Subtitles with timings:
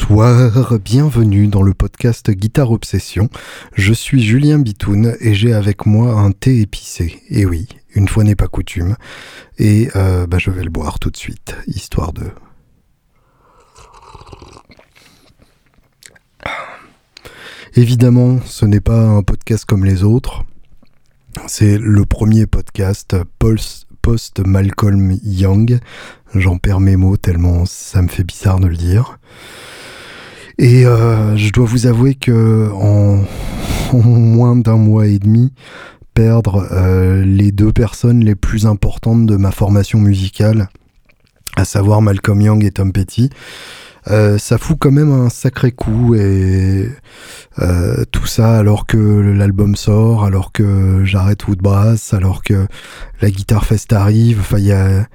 [0.00, 3.28] Bonsoir, bienvenue dans le podcast Guitare Obsession.
[3.74, 7.20] Je suis Julien Bitoun et j'ai avec moi un thé épicé.
[7.30, 7.66] Et oui,
[7.96, 8.94] une fois n'est pas coutume.
[9.58, 12.30] Et euh, bah, je vais le boire tout de suite, histoire de...
[17.74, 20.44] Évidemment, ce n'est pas un podcast comme les autres.
[21.48, 25.80] C'est le premier podcast post-Malcolm Young.
[26.36, 29.18] J'en perds mes mots tellement ça me fait bizarre de le dire.
[30.58, 33.24] Et euh, je dois vous avouer que en,
[33.92, 35.52] moins d'un mois et demi,
[36.14, 40.68] perdre euh, les deux personnes les plus importantes de ma formation musicale,
[41.56, 43.30] à savoir Malcolm Young et Tom Petty,
[44.10, 46.88] euh, ça fout quand même un sacré coup et
[47.58, 52.66] euh, tout ça alors que l'album sort, alors que j'arrête Woodbrass, alors que
[53.20, 54.40] la Guitar Fest arrive.
[54.40, 55.06] Enfin, il y a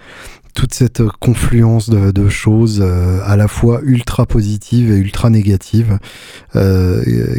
[0.54, 5.98] toute cette confluence de, choses euh, à la fois ultra positives et ultra négatives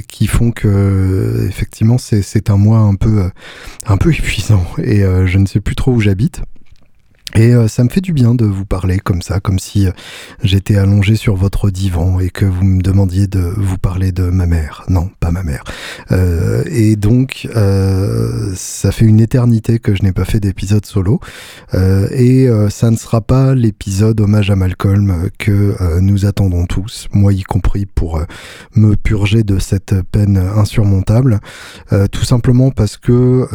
[0.08, 3.30] qui font que effectivement c'est un mois un peu
[3.86, 6.42] un peu épuisant et je ne sais plus trop où j'habite.
[7.36, 9.90] Et euh, ça me fait du bien de vous parler comme ça, comme si euh,
[10.44, 14.46] j'étais allongé sur votre divan et que vous me demandiez de vous parler de ma
[14.46, 14.84] mère.
[14.88, 15.64] Non, pas ma mère.
[16.12, 17.48] Euh, et donc,
[18.54, 21.18] ça fait une éternité que je n'ai pas fait d'épisode solo.
[21.72, 27.42] et ça ne sera pas l'épisode hommage à Malcolm que nous attendons tous, moi y
[27.42, 28.20] compris, pour
[28.74, 31.40] me purger de cette peine insurmontable.
[32.12, 33.46] tout simplement parce que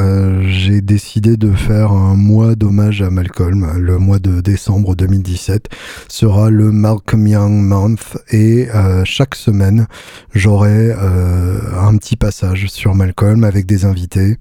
[0.48, 5.70] j'ai décidé de faire un mois d'hommage à Malcolm le mois de décembre 2017
[6.08, 9.88] sera le Malcolm Young Month et euh, chaque semaine
[10.34, 14.38] j'aurai euh, un petit passage sur Malcolm avec des invités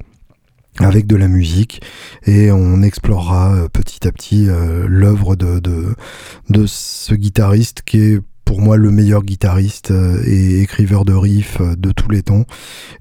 [0.79, 1.83] avec de la musique
[2.27, 4.49] et on explorera euh, petit à petit
[4.87, 9.93] l'œuvre de, de, ce guitariste qui est pour moi le meilleur guitariste
[10.25, 12.45] et écriveur de riffs de tous les temps.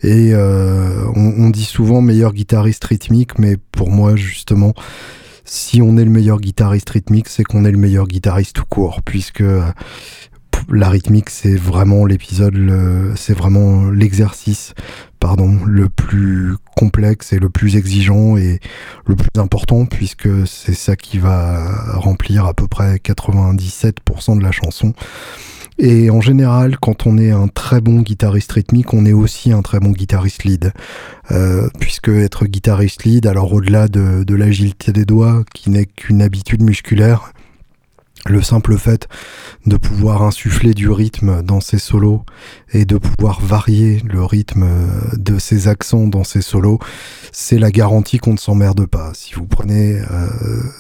[0.04, 4.74] Et on, on, dit souvent meilleur guitariste rythmique, mais pour moi justement
[5.48, 9.02] si on est le meilleur guitariste rythmique, c'est qu'on est le meilleur guitariste tout court,
[9.04, 9.64] puisque euh,
[10.70, 12.56] la rythmique, c'est vraiment l'épisode,
[13.16, 14.74] c'est vraiment l'exercice,
[15.20, 18.60] pardon, le plus complexe et le plus exigeant et
[19.06, 24.52] le plus important, puisque c'est ça qui va remplir à peu près 97% de la
[24.52, 24.94] chanson.
[25.80, 29.62] Et en général, quand on est un très bon guitariste rythmique, on est aussi un
[29.62, 30.74] très bon guitariste lead.
[31.32, 36.22] Euh, puisque être guitariste lead, alors au-delà de, de l'agilité des doigts, qui n'est qu'une
[36.22, 37.32] habitude musculaire,
[38.28, 39.08] le simple fait
[39.66, 42.24] de pouvoir insuffler du rythme dans ses solos
[42.74, 44.66] et de pouvoir varier le rythme
[45.18, 46.80] de ses accents dans ses solos,
[47.32, 49.12] c'est la garantie qu'on ne s'emmerde pas.
[49.14, 50.28] Si vous prenez euh,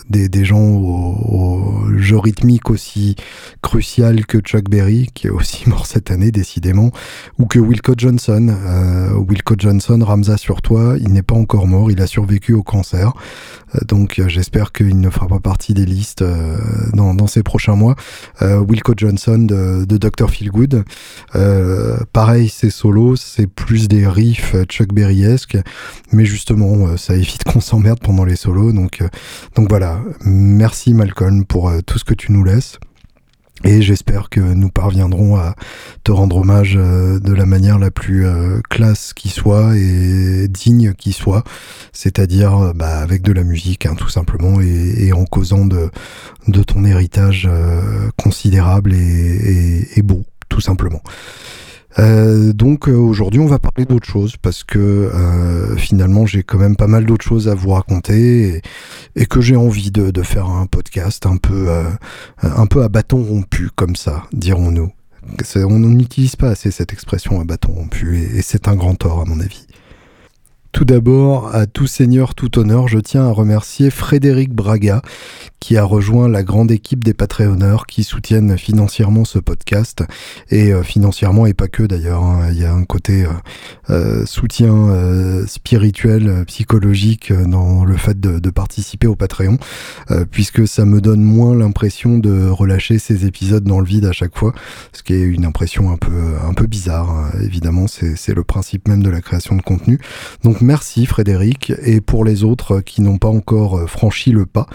[0.09, 3.15] des, gens au, jeu rythmique aussi
[3.61, 6.91] crucial que Chuck Berry, qui est aussi mort cette année décidément,
[7.39, 11.91] ou que Wilco Johnson, euh, Wilco Johnson, Ramza sur toi, il n'est pas encore mort,
[11.91, 13.13] il a survécu au cancer.
[13.75, 16.57] Euh, donc euh, j'espère qu'il ne fera pas partie des listes euh,
[16.93, 17.95] dans, dans, ces prochains mois.
[18.41, 20.29] Wilco Johnson de, de Dr.
[20.29, 20.83] Feelgood.
[22.13, 25.57] pareil, c'est solo, c'est plus des riffs Chuck Berry-esque,
[26.11, 28.71] mais justement, ça évite qu'on s'emmerde pendant les solos.
[28.71, 29.03] Donc,
[29.55, 32.79] donc voilà, merci Malcolm pour tout ce que tu nous laisses.
[33.63, 35.55] Et j'espère que nous parviendrons à
[36.03, 40.93] te rendre hommage euh, de la manière la plus euh, classe qui soit et digne
[40.93, 41.43] qui soit,
[41.91, 45.89] c'est-à-dire euh, bah, avec de la musique, hein, tout simplement, et, en causant de,
[46.63, 47.49] ton héritage
[48.17, 51.01] considérable et beau, tout simplement.
[51.99, 56.59] Euh, donc euh, aujourd'hui on va parler d'autre chose parce que euh, finalement j'ai quand
[56.59, 58.61] même pas mal d'autres choses à vous raconter
[59.15, 61.69] et, que j'ai envie de, de, faire un podcast un peu
[62.41, 64.91] un peu à bâton rompu comme ça dirons-nous.
[65.55, 69.25] On n'utilise pas assez cette expression à bâton rompu et c'est un grand tort à
[69.25, 69.66] mon avis.
[70.77, 75.01] Tout d'abord, à tout seigneur, tout honneur, je tiens à remercier Frédéric Braga,
[75.59, 80.03] qui a rejoint la grande équipe des Patreonneurs qui soutiennent financièrement ce podcast,
[80.51, 82.49] et euh, financièrement et pas que d'ailleurs, hein.
[82.51, 83.29] il y a un côté euh,
[83.89, 84.67] euh, soutien
[85.47, 89.57] spirituel, psychologique dans le fait de, participer au Patreon,
[90.31, 94.37] puisque ça me donne moins l'impression de relâcher ces épisodes dans le vide à chaque
[94.37, 94.53] fois,
[94.93, 97.31] ce qui est une impression un peu, un peu bizarre, hein.
[97.41, 99.99] évidemment, c'est le principe même de la création de contenu.
[100.43, 101.73] Donc merci Frédéric.
[101.83, 104.67] Et pour les autres qui n'ont pas encore euh, franchi le pas,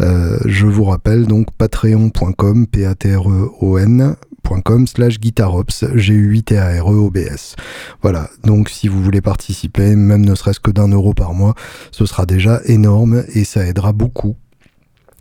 [0.00, 5.84] euh, je vous rappelle donc patreon.com, p a t r e o n.com slash guitarops,
[5.96, 7.56] g u 8 t a r e o b s.
[8.00, 11.54] Voilà, donc si vous voulez participer, même ne serait-ce que d'un euro par mois,
[11.90, 14.36] ce sera déjà énorme et ça aidera beaucoup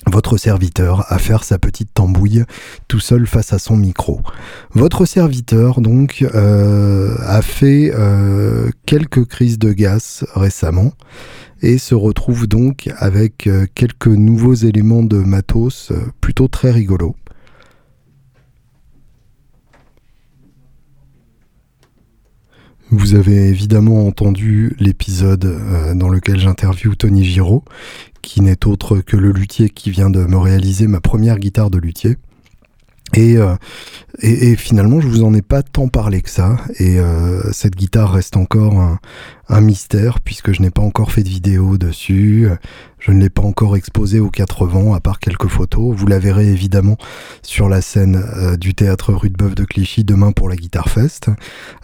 [0.07, 2.43] votre serviteur à faire sa petite tambouille
[2.87, 4.21] tout seul face à son micro.
[4.73, 10.93] Votre serviteur donc euh, a fait euh, quelques crises de gaz récemment
[11.61, 15.91] et se retrouve donc avec euh, quelques nouveaux éléments de matos
[16.21, 17.15] plutôt très rigolos.
[22.91, 27.63] Vous avez évidemment entendu l'épisode dans lequel j'interviewe Tony Giraud,
[28.23, 31.77] qui n'est autre que le luthier qui vient de me réaliser ma première guitare de
[31.77, 32.17] luthier.
[33.13, 33.55] Et, euh,
[34.21, 36.57] et, finalement, je vous en ai pas tant parlé que ça.
[36.77, 38.99] Et euh, cette guitare reste encore un,
[39.49, 42.47] un mystère puisque je n'ai pas encore fait de vidéo dessus.
[42.99, 45.95] Je ne l'ai pas encore exposé aux quatre vents à part quelques photos.
[45.95, 46.97] Vous la verrez évidemment
[47.41, 50.89] sur la scène euh, du théâtre Rue de Boeuf de Clichy demain pour la Guitar
[50.89, 51.29] Fest.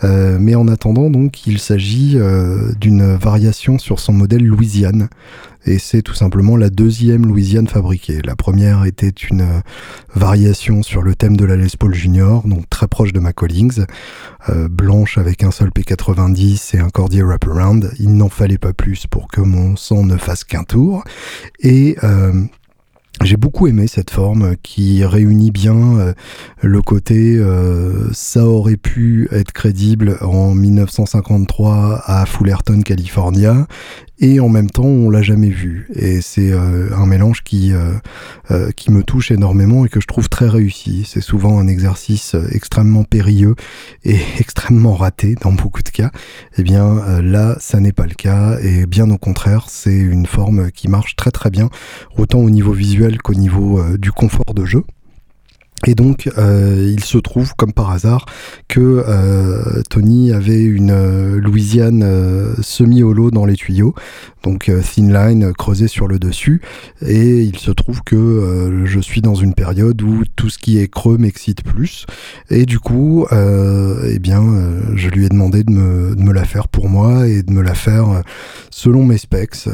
[0.04, 5.08] Euh, mais en attendant, donc, il s'agit euh, d'une variation sur son modèle Louisiane.
[5.66, 8.22] Et c'est tout simplement la deuxième Louisiane fabriquée.
[8.24, 9.62] La première était une
[10.14, 13.86] variation sur le thème de la Les Paul Junior, donc très proche de ma Collings,
[14.70, 17.46] blanche avec un seul P90 et un cordier wrapper
[18.00, 21.04] il n'en fallait pas plus pour que mon sang ne fasse qu'un tour.
[21.60, 22.44] Et euh,
[23.24, 26.14] j'ai beaucoup aimé cette forme qui réunit bien euh,
[26.62, 33.68] le côté euh, ça aurait pu être crédible en 1953 à Fullerton, California
[34.20, 35.88] et en même temps on l'a jamais vu.
[35.96, 37.74] Et c'est euh, un mélange qui
[38.76, 41.08] qui me touche énormément et que je trouve très réussi.
[41.08, 43.56] C'est souvent un exercice extrêmement périlleux
[44.04, 46.12] et extrêmement raté dans beaucoup de cas.
[46.58, 48.58] Eh bien là ça n'est pas le cas.
[48.62, 51.70] Et bien au contraire c'est une forme qui marche très très bien
[52.18, 54.84] autant au niveau visuel qu'au niveau euh, du confort de jeu.
[55.88, 58.26] Et donc, euh, il se trouve, comme par hasard,
[58.68, 63.94] que euh, Tony avait une Louisiane semi-holo dans les tuyaux
[64.46, 66.62] donc euh, thin line creusé sur le dessus.
[67.06, 70.78] Et il se trouve que euh, je suis dans une période où tout ce qui
[70.78, 72.06] est creux m'excite plus.
[72.50, 74.44] Et du coup, euh, eh bien,
[74.94, 77.62] je lui ai demandé de me, de me, la faire pour moi et de me
[77.62, 78.22] la faire
[78.70, 79.68] selon mes specs.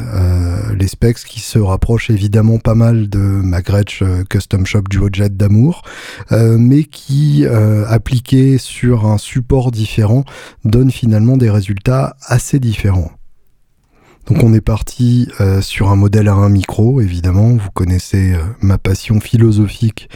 [0.78, 5.36] les specs qui se rapprochent évidemment pas mal de ma Gretsch Custom Shop Duo Jet
[5.36, 5.82] d'amour,
[6.32, 7.46] mais qui,
[7.88, 10.24] appliqués sur un support différent,
[10.64, 13.12] donnent finalement des résultats assez différents.
[14.28, 17.50] Donc on est parti euh, sur un modèle à un micro, évidemment.
[17.50, 20.10] Vous connaissez euh, ma passion philosophique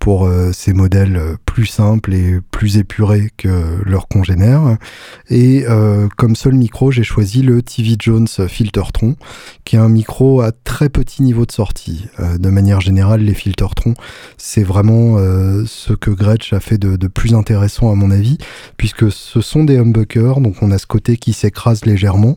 [0.00, 4.76] pour euh, ces modèles plus simples et plus épurés que leurs congénères.
[5.30, 5.64] Et
[6.16, 9.16] comme seul micro, j'ai choisi le TV Jones Filtertron,
[9.64, 12.06] qui est un micro à très petit niveau de sortie.
[12.18, 13.94] de manière générale, les Filtertron,
[14.36, 15.16] c'est vraiment
[15.64, 18.36] ce que Gretsch a fait de, de, plus intéressant à mon avis,
[18.76, 22.36] puisque ce sont des humbuckers, donc on a ce côté qui s'écrase légèrement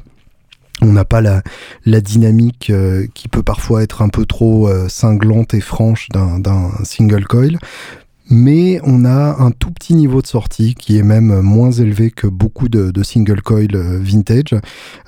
[0.81, 1.41] on n'a pas la,
[1.85, 6.71] la dynamique euh, qui peut parfois être un peu trop euh, cinglante et franche d'un
[6.83, 7.57] single coil
[8.29, 12.27] mais on a un tout petit niveau de sortie qui est même moins élevé que
[12.27, 14.55] beaucoup de, single coil euh, vintage.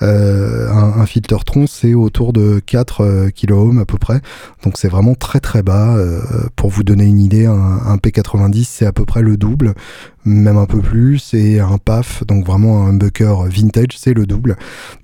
[0.01, 4.21] Euh, un, filter tronc, c'est autour de 4 euh, kOhm à peu près,
[4.63, 5.97] donc c'est vraiment très très bas.
[6.55, 9.73] pour vous donner une idée, un, P90 c'est à peu près le double,
[10.23, 14.55] même un peu plus, et un PAF, donc vraiment un humbucker vintage, c'est le double.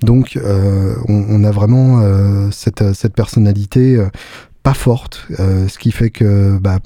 [0.02, 0.40] Donc
[1.08, 2.02] on, a vraiment
[2.52, 4.04] cette, cette personnalité
[4.64, 6.80] pas forte, ce qui fait que bah,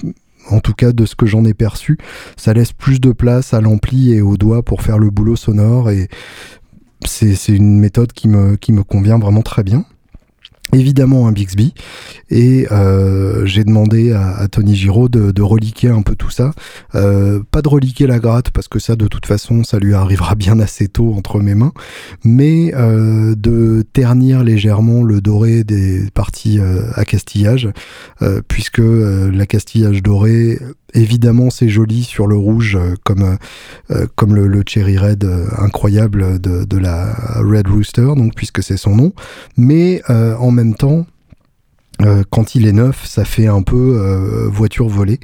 [0.48, 1.98] en tout cas de ce que j'en ai perçu,
[2.36, 5.90] ça laisse plus de place à l'ampli et aux doigts pour faire le boulot sonore
[5.90, 6.08] et
[7.06, 9.84] c'est une méthode qui me, qui me convient vraiment très bien
[10.72, 11.74] évidemment un Bixby.
[12.30, 16.52] Et euh, j'ai demandé à, Tony Giraud de, reliquer un peu tout ça.
[16.94, 20.34] Euh, pas de reliquer la gratte parce que ça de toute façon ça lui arrivera
[20.34, 21.72] bien assez tôt entre mes mains.
[22.24, 26.58] Mais euh, de ternir légèrement le doré des parties
[26.94, 27.68] à castillage
[28.48, 30.58] puisque la castillage doré
[30.92, 33.38] Évidemment, c'est joli sur le rouge, comme,
[34.16, 35.24] comme le, Cherry Red
[35.56, 39.12] incroyable de, de, la Red Rooster, donc puisque c'est son nom.
[39.56, 41.06] Mais en même temps,
[42.02, 45.20] euh, quand il est neuf, ça fait un peu euh, voiture volée.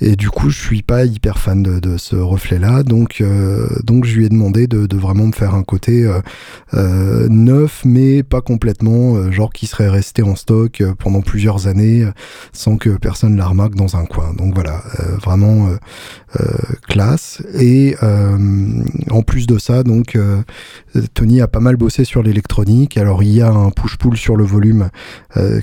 [0.00, 2.82] Et du coup, je suis pas hyper fan de, ce reflet-là.
[2.82, 6.10] Donc, euh, donc, je lui ai demandé de, vraiment me faire un côté
[6.72, 12.06] neuf, mais pas complètement, genre qui serait resté en stock pendant plusieurs années
[12.52, 14.32] sans que personne la remarque dans un coin.
[14.32, 14.82] Donc voilà,
[15.22, 15.68] vraiment
[16.88, 17.42] classe.
[17.58, 17.94] Et
[19.10, 20.18] en plus de ça, donc,
[21.14, 22.96] Tony a pas mal bossé sur l'électronique.
[22.96, 24.88] Alors, il y a un push-pull sur le volume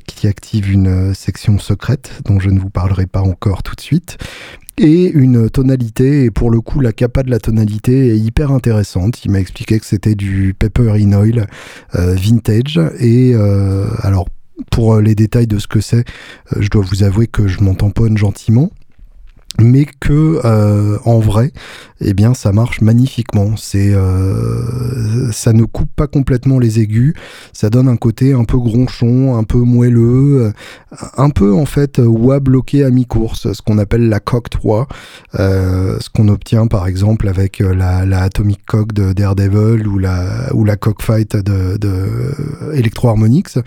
[0.05, 3.81] qui active une euh, section secrète dont je ne vous parlerai pas encore tout de
[3.81, 4.17] suite.
[4.77, 9.24] Et une tonalité, et pour le coup la capa de la tonalité est hyper intéressante.
[9.24, 11.45] Il m'a expliqué que c'était du Pepper in Oil
[11.95, 14.27] euh, vintage, et euh, alors
[14.72, 16.05] pour les détails de ce que c'est,
[16.57, 18.72] je dois vous avouer que je m'en tamponne gentiment
[19.60, 21.51] mais que euh, en vrai,
[22.01, 23.55] eh bien, ça marche magnifiquement.
[23.55, 27.13] C'est, euh, ça ne coupe pas complètement les aigus,
[27.53, 30.53] ça donne un côté un peu gronchon, un peu moelleux,
[31.17, 34.88] un peu en fait wah bloqué à mi-course, ce qu'on appelle la cocked wah,
[35.39, 40.53] euh, ce qu'on obtient par exemple avec la, la Atomic Cock de Daredevil ou la
[40.53, 43.57] ou la Cockfight de, de Electro Harmonix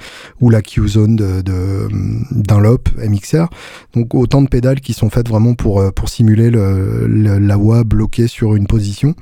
[0.40, 1.88] ou la Q-Zone de, de
[2.32, 3.46] Dunlop MXR.
[3.94, 8.28] Donc autant de pédales qui sont faites vraiment pour euh, pour, simuler la voix bloquée
[8.28, 9.14] sur une position.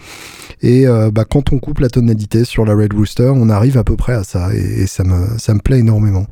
[0.63, 3.85] Et euh, bah, quand on coupe la tonalité sur la Red Rooster, on arrive à
[3.85, 6.27] peu près à ça, et, ça, me, ça me plaît énormément.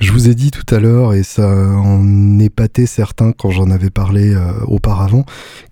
[0.00, 3.90] Je vous ai dit tout à l'heure, et ça en épatait certains quand j'en avais
[3.90, 5.24] parlé euh, auparavant,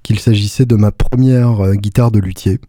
[0.03, 2.61] qu'il s'agissait de ma première guitare de luthier.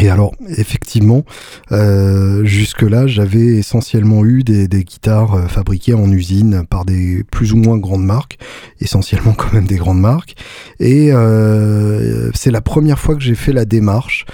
[0.00, 1.24] Et alors, effectivement,
[1.70, 7.56] euh, jusque-là, j'avais essentiellement eu des, guitares euh, fabriquées en usine par des plus ou
[7.56, 8.38] moins grandes marques,
[8.80, 10.34] essentiellement quand même des grandes marques.
[10.80, 14.26] Et euh, c'est la première fois que j'ai fait la démarche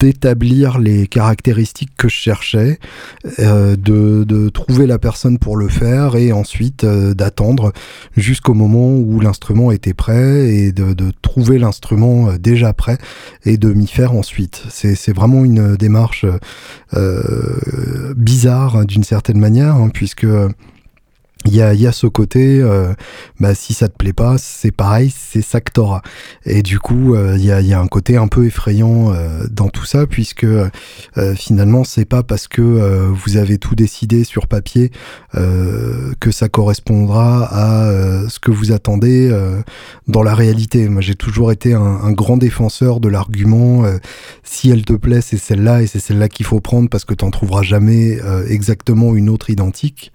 [0.00, 2.78] d'établir les caractéristiques que je cherchais,
[3.38, 7.72] euh, de, de, trouver la personne pour le faire et ensuite euh, d'attendre
[8.16, 12.96] jusqu'au moment où l'instrument était prêt et de, de trouver l'instrument euh, déjà prêt
[13.44, 14.62] et de m'y faire ensuite.
[14.94, 16.24] C'est vraiment une démarche
[16.94, 20.26] euh, bizarre hein, d'une certaine manière, hein, puisque
[21.46, 22.92] il y a, y a, ce côté, euh,
[23.38, 26.02] bah, si ça te plaît pas, c'est pareil, c'est ça que t'auras.
[26.44, 29.46] Et du coup, euh, il y, a, y, a, un côté un peu effrayant euh,
[29.50, 30.46] dans tout ça, puisque
[31.36, 32.62] finalement, c'est pas parce que
[33.10, 34.90] vous avez tout décidé sur papier
[35.32, 39.30] que ça correspondra à ce que vous attendez
[40.08, 40.88] dans la réalité.
[40.88, 43.84] Moi, j'ai toujours été un, un, grand défenseur de l'argument
[44.42, 47.30] si elle te plaît, c'est celle-là et c'est celle-là qu'il faut prendre parce que t'en
[47.30, 48.18] trouveras jamais
[48.48, 50.12] exactement une autre identique.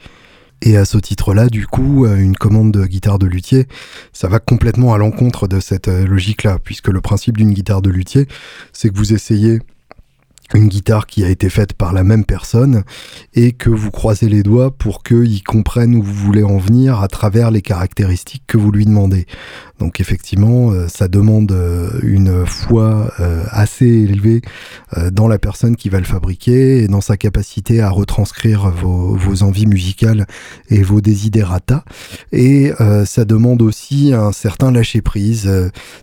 [0.67, 3.67] Et à ce titre-là, du coup, euh, une commande de guitare de luthier,
[4.13, 7.91] ça va complètement à l'encontre de cette euh, logique-là, puisque le principe d'une guitare de
[7.91, 8.27] luthier,
[8.73, 9.59] c'est que vous essayez
[10.53, 12.83] une guitare qui a été faite par la même personne
[13.33, 17.07] et que vous croisez les doigts pour qu'il comprenne où vous voulez en venir à
[17.07, 19.25] travers les caractéristiques que vous lui demandez.
[19.79, 24.41] Donc effectivement, euh, ça demande euh, une foi euh, assez élevée
[25.11, 29.65] dans la personne qui va le fabriquer et dans sa capacité à retranscrire vos, envies
[29.65, 30.25] musicales
[30.69, 31.83] et vos desiderata.
[32.31, 32.71] Et
[33.05, 35.51] ça demande aussi un certain lâcher prise.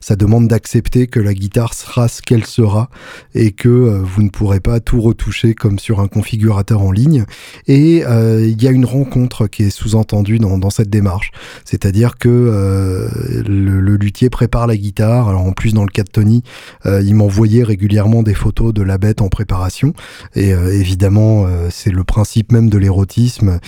[0.00, 2.90] ça demande d'accepter que la guitare sera ce qu'elle sera
[3.34, 7.24] et que vous ne pourrez pas tout retoucher comme sur un configurateur en ligne.
[7.68, 11.30] Et il y a une rencontre qui est sous-entendue dans, cette démarche.
[11.64, 13.08] C'est-à-dire que
[13.46, 15.28] le, luthier prépare la guitare.
[15.28, 16.42] Alors en plus dans le cas de Tony,
[16.86, 19.94] euh, il m'envoyait régulièrement des photos de la bête en préparation.
[20.34, 23.58] Et euh, évidemment, euh, c'est le principe même de l'érotisme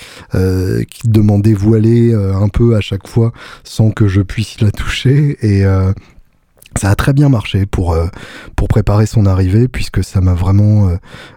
[0.90, 5.36] qui demandait voiler un peu à chaque fois sans que je puisse la toucher.
[5.42, 5.64] Et
[6.78, 8.06] ça a très bien marché pour euh,
[8.56, 10.96] pour préparer son arrivée puisque ça m'a vraiment euh,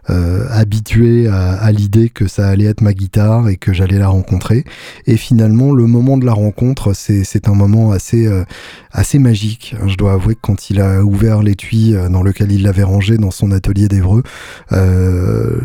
[0.10, 4.08] euh, habitué à, à l'idée que ça allait être ma guitare et que j'allais la
[4.08, 4.64] rencontrer.
[5.06, 8.28] Et finalement le moment de la rencontre c'est c'est un moment assez
[8.92, 9.76] assez magique.
[9.86, 13.32] Je dois avouer que quand il a ouvert l'étui dans lequel il l'avait rangé dans
[13.32, 14.24] son atelier d'Evreux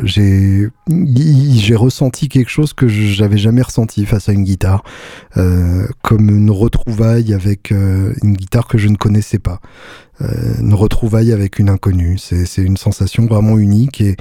[0.05, 4.83] j'ai j'ai ressenti quelque chose que j'avais jamais ressenti face à une guitare
[6.03, 9.53] comme une retrouvaille avec une guitare que je ne connaissais pas.
[9.53, 9.62] euh,
[10.21, 12.19] une retrouvaille avec une inconnue.
[12.19, 14.17] C'est une sensation vraiment unique et,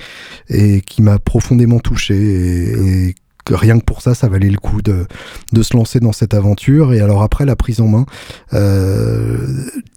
[0.49, 3.15] et qui m'a profondément touché et, et
[3.49, 5.05] rien que pour ça, ça valait le coup de,
[5.51, 6.93] de se lancer dans cette aventure.
[6.93, 8.05] Et alors après la prise en main,
[8.53, 9.47] euh,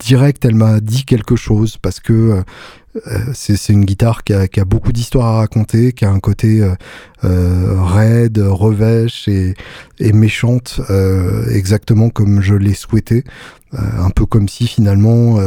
[0.00, 2.42] direct, elle m'a dit quelque chose parce que euh,
[3.32, 6.62] c'est une guitare qui a, qui a beaucoup d'histoires à raconter, qui a un côté
[6.62, 6.74] euh,
[7.24, 9.54] euh raide, revêche et,
[9.98, 13.24] et méchante, euh, exactement comme je l'ai souhaité.
[13.72, 15.40] un peu comme si finalement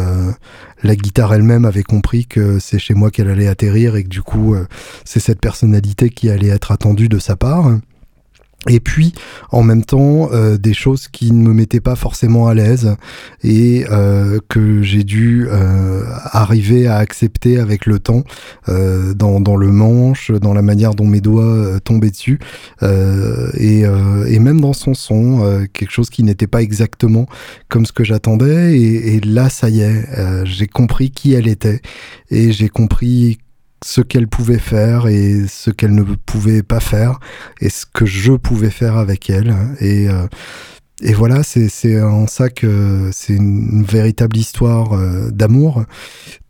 [0.83, 4.21] la guitare elle-même avait compris que c'est chez moi qu'elle allait atterrir et que du
[4.21, 4.53] coup
[5.05, 7.71] c'est cette personnalité qui allait être attendue de sa part.
[8.67, 9.13] Et puis,
[9.51, 12.95] en même temps, euh, des choses qui ne me mettaient pas forcément à l'aise
[13.43, 18.23] et euh, que j'ai dû euh, arriver à accepter avec le temps
[18.67, 22.39] dans, le manche, dans la manière dont mes doigts tombaient dessus
[22.81, 27.27] et, même dans son son, quelque chose qui n'était pas exactement
[27.69, 28.77] comme ce que j'attendais.
[28.79, 30.05] Et, là, ça y est,
[30.45, 31.81] j'ai compris qui elle était
[32.29, 33.39] et j'ai compris
[33.83, 37.19] ce qu'elle pouvait faire et ce qu'elle ne pouvait pas faire
[37.61, 39.55] et ce que je pouvais faire avec elle.
[39.79, 40.27] Et euh,
[41.03, 45.83] et voilà, c'est en ça que c'est une, véritable histoire euh, d'amour,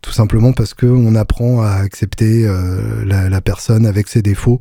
[0.00, 4.58] tout simplement parce que on apprend à accepter euh, la, personne avec ses défauts,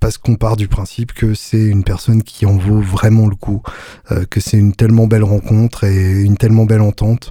[0.00, 3.62] parce qu'on part du principe que c'est une personne qui en vaut vraiment le coup,
[4.28, 7.30] que c'est une tellement belle rencontre et une tellement belle entente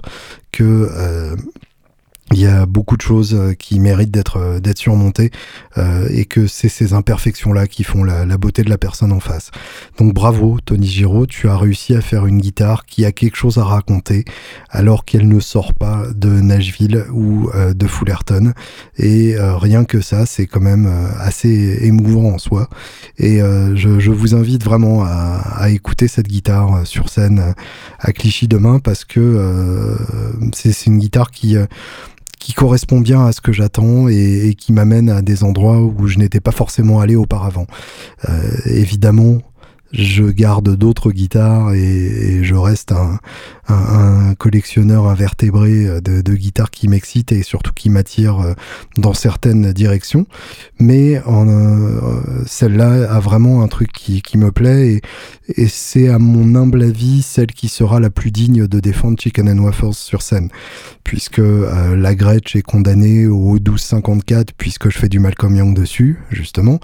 [0.50, 1.36] que
[2.32, 5.30] il y a beaucoup de choses euh, qui méritent d'être euh, d'être surmontées
[5.78, 9.20] euh, et que c'est ces imperfections là qui font la, beauté de la personne en
[9.20, 9.50] face.
[9.98, 13.58] Donc bravo Tony Giraud, tu as réussi à faire une guitare qui a quelque chose
[13.58, 14.24] à raconter
[14.70, 18.52] alors qu'elle ne sort pas de Nashville ou de Fullerton
[18.98, 20.86] et rien que ça c'est quand même
[21.18, 22.68] assez émouvant en soi
[23.18, 27.54] et je, je, vous invite vraiment à, à, écouter cette guitare sur scène
[27.98, 29.96] à Clichy demain parce que
[30.52, 31.56] c'est une guitare qui
[32.38, 36.18] qui correspond bien à ce que j'attends et, qui m'amène à des endroits où je
[36.18, 37.66] n'étais pas forcément allé auparavant.
[38.28, 39.38] Euh, évidemment,
[39.92, 43.18] je garde d'autres guitares et, je reste un,
[44.38, 48.54] collectionneur invertébré de, guitares qui m'excitent et surtout qui m'attirent euh,
[48.96, 50.26] dans certaines directions.
[50.78, 55.02] Mais euh, celle-là a vraiment un truc qui, me plaît et,
[55.62, 59.48] et c'est à mon humble avis celle qui sera la plus digne de défendre Chicken
[59.48, 60.48] and Waffles sur scène.
[61.04, 66.18] Puisque euh, la Gretsch est condamnée au 1254 puisque je fais du Malcolm Young dessus,
[66.30, 66.80] justement.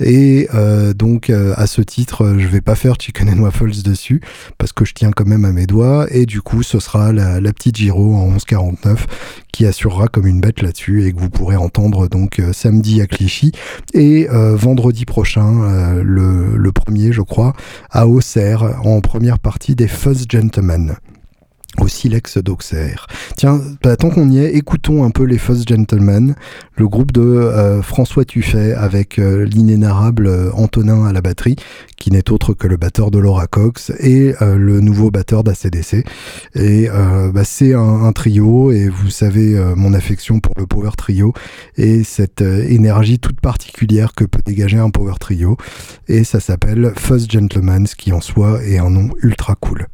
[0.00, 4.20] Et euh, donc à ce titre, je vais pas faire Chicken and Waffles dessus
[4.58, 6.06] parce que je tiens quand même à mes doigts.
[6.10, 9.06] Et du coup ce sera la, petite Giro en 1149
[9.54, 13.06] qui assurera comme une bête là-dessus et que vous pourrez entendre donc euh, samedi à
[13.06, 13.52] Clichy
[13.92, 17.52] et euh, vendredi prochain euh, le, le premier je crois
[17.88, 20.96] à Auxerre en première partie des Fuzz Gentlemen
[21.78, 23.06] au silex d'Auxerre.
[23.36, 26.34] Tiens, bah, tant qu'on y est, écoutons un peu les Fuzz Gentlemen,
[26.76, 31.56] le groupe de euh, François Tuffet avec euh, l'inénarrable euh, Antonin à la batterie,
[31.96, 36.04] qui n'est autre que le batteur de Laura Cox et le nouveau batteur d'ACDC.
[36.54, 36.88] Et
[37.32, 41.32] bah, c'est un, trio et vous savez mon affection pour le power trio
[41.78, 45.56] et cette énergie toute particulière que peut dégager un power trio.
[46.08, 49.86] Et ça s'appelle Fuzz Gentlemen, ce qui en soi est un nom ultra cool.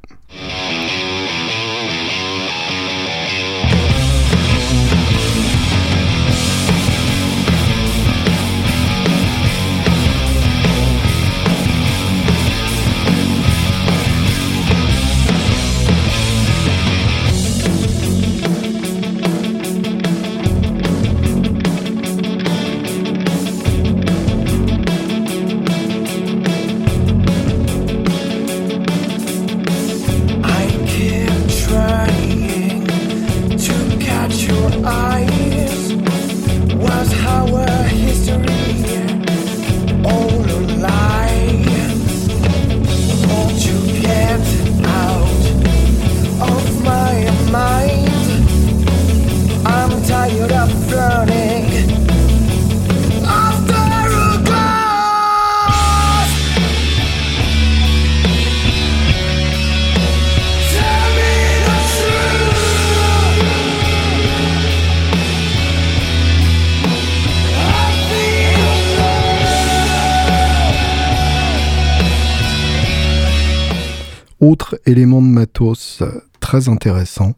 [75.60, 76.02] Matos
[76.40, 77.34] très intéressant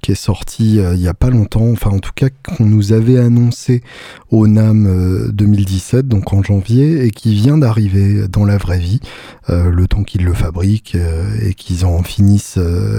[0.00, 2.92] qui est sorti euh, il y a pas longtemps, enfin en tout cas qu'on nous
[2.92, 3.82] avait annoncé
[4.30, 9.00] au NAM 2017, euh, donc en janvier, et qui vient d'arriver dans la vraie vie,
[9.48, 10.96] euh, le temps qu'ils le fabriquent
[11.42, 12.58] et qu'ils en finissent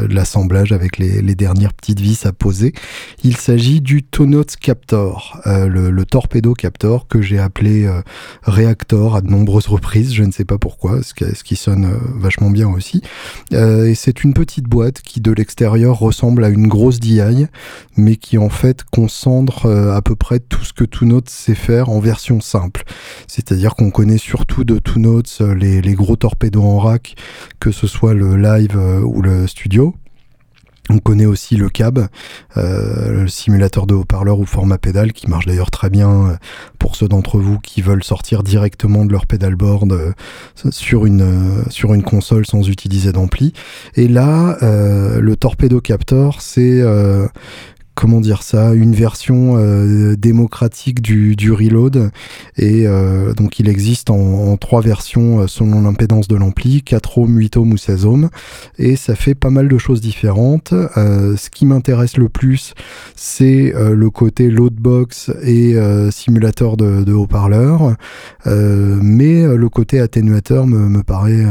[0.10, 2.74] l'assemblage avec les, dernières petites vis à poser.
[3.24, 7.90] Il s'agit du Tonots Captor, le, le, torpedo Captor que j'ai appelé
[8.44, 11.90] Reactor à de nombreuses reprises, je ne sais pas pourquoi, ce qui, ce qui sonne
[12.18, 13.02] vachement bien aussi.
[13.52, 17.47] et c'est une petite boîte qui de l'extérieur ressemble à une grosse DI,
[17.95, 21.89] mais qui en fait concentre euh, à peu près tout ce que TwoNotes sait faire
[21.89, 22.84] en version simple.
[23.27, 27.15] C'est-à-dire qu'on connaît surtout de TwoNotes euh, les, les gros torpedos en rack,
[27.60, 29.95] que ce soit le live euh, ou le studio.
[30.89, 32.08] On connaît aussi le cab,
[32.58, 36.36] euh, le simulateur de haut-parleur ou format pédale, qui marche d'ailleurs très bien euh,
[36.80, 40.12] pour ceux d'entre vous qui veulent sortir directement de leur pedalboard euh,
[40.72, 43.54] sur une sur une console sans utiliser d'ampli.
[43.96, 46.82] Et là, le Torpedo Captor, c'est
[48.02, 49.58] comment dire ça, une version
[50.16, 52.10] démocratique du, reload.
[52.58, 52.88] Et
[53.38, 57.78] donc il existe en, trois versions selon l'impédance de l'ampli, 4 ohms, 8 ohms ou
[57.78, 58.30] 16 ohms.
[58.80, 60.72] Et ça fait pas mal de choses différentes.
[60.72, 62.74] ce qui m'intéresse le plus,
[63.16, 65.76] c'est le côté loadbox et
[66.10, 67.96] simulateur de, haut-parleur.
[68.48, 71.46] mais le côté atténuateur me, paraît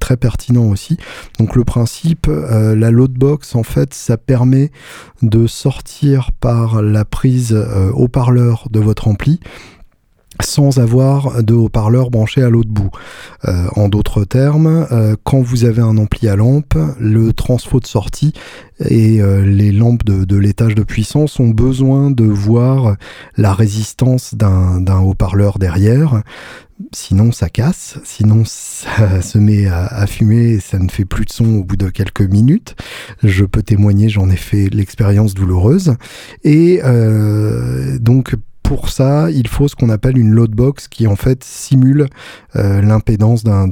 [0.00, 0.98] très pertinent aussi.
[1.38, 4.70] Donc le principe, euh, la loadbox, en fait, ça permet
[5.22, 5.83] de sortir
[6.40, 9.40] par la prise euh, haut-parleur de votre ampli
[10.42, 12.90] sans avoir de haut-parleur branché à l'autre bout.
[13.46, 14.86] Euh, en d'autres termes,
[15.22, 18.32] quand vous avez un ampli à lampe, le transfo de sortie
[18.80, 22.96] et les lampes de, l'étage de puissance ont besoin de voir
[23.36, 26.22] la résistance d'un haut-parleur derrière.
[26.92, 27.98] Sinon, ça casse.
[28.04, 31.76] Sinon, ça se met à, fumer et ça ne fait plus de son au bout
[31.76, 32.74] de quelques minutes.
[33.22, 35.94] Je peux témoigner, j'en ai fait l'expérience douloureuse.
[36.42, 41.44] Et euh, donc, pour ça, il faut ce qu'on appelle une loadbox qui en fait
[41.44, 42.08] simule
[42.56, 43.68] euh, l'impédance d'un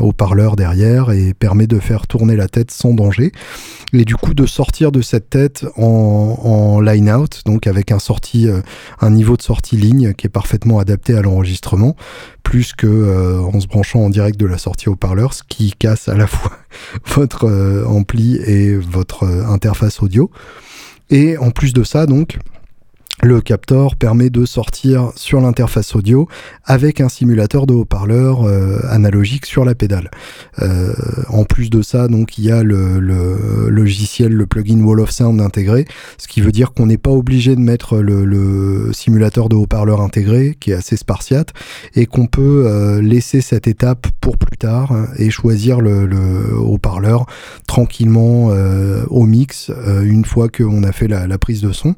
[0.00, 3.30] haut-parleur derrière et permet de faire tourner la tête sans danger.
[3.92, 7.98] Et du coup de sortir de cette tête en, line out, donc avec un
[8.34, 8.62] euh,
[9.00, 11.94] un niveau de sortie ligne qui est parfaitement adapté à l'enregistrement,
[12.42, 16.08] plus que euh, en se branchant en direct de la sortie haut-parleur, ce qui casse
[16.08, 16.50] à la fois
[17.14, 17.48] votre
[17.86, 20.32] ampli et votre interface audio.
[21.10, 22.38] Et en plus de ça, donc,
[23.22, 26.28] le Captor permet de sortir sur l'interface audio
[26.64, 30.10] avec un simulateur de haut-parleur euh, analogique sur la pédale.
[30.60, 30.92] Euh,
[31.30, 32.98] en plus de ça, donc il y a le,
[33.68, 35.86] logiciel, le plugin Wall of Sound intégré,
[36.18, 40.54] ce qui veut dire qu'on n'est pas obligé de mettre le, simulateur de haut-parleur intégré,
[40.60, 41.54] qui est assez spartiate,
[41.94, 46.06] et qu'on peut euh, laisser cette étape pour plus tard et choisir le,
[46.58, 47.26] haut-parleur
[47.66, 48.50] tranquillement
[49.08, 49.70] au mix
[50.02, 51.94] une fois qu'on a fait la, prise de son.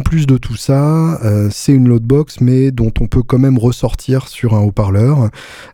[0.00, 3.58] En plus de tout ça, euh, c'est une loadbox, mais dont on peut quand même
[3.58, 5.28] ressortir sur un haut-parleur,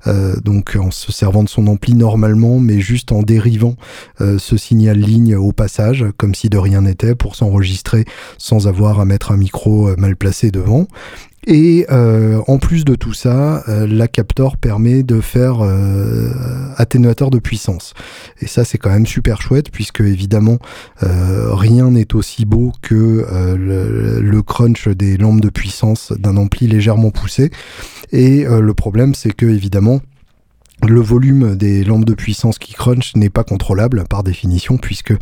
[0.08, 3.76] euh, donc en se servant de son ampli normalement, mais juste en dérivant
[4.20, 8.04] euh, ce signal ligne au passage, comme si de rien n'était, pour s'enregistrer
[8.36, 10.88] sans avoir à mettre un micro mal placé devant.
[11.46, 16.30] Et euh, en plus de tout ça, euh, la Captor permet de faire euh,
[16.76, 17.94] atténuateur de puissance.
[18.40, 20.58] Et ça, c'est quand même super chouette, puisque évidemment,
[21.00, 27.10] rien n'est aussi beau que le, le, crunch des lampes de puissance d'un ampli légèrement
[27.10, 27.50] poussé.
[28.12, 30.00] Et le problème, c'est que évidemment,
[30.82, 35.14] le volume des lampes de puissance qui crunch n'est pas contrôlable par définition puisque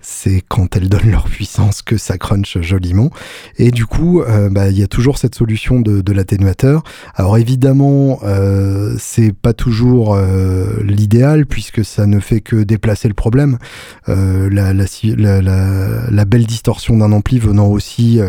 [0.00, 3.10] c'est quand elles donnent leur puissance que ça crunch joliment.
[3.56, 6.82] Et du coup euh, bah, il y a toujours cette solution de, l'atténuateur.
[7.14, 13.14] Alors évidemment euh, c'est pas toujours euh, l'idéal puisque ça ne fait que déplacer le
[13.14, 13.58] problème.
[14.06, 18.20] La, la, belle distorsion d'un ampli venant aussi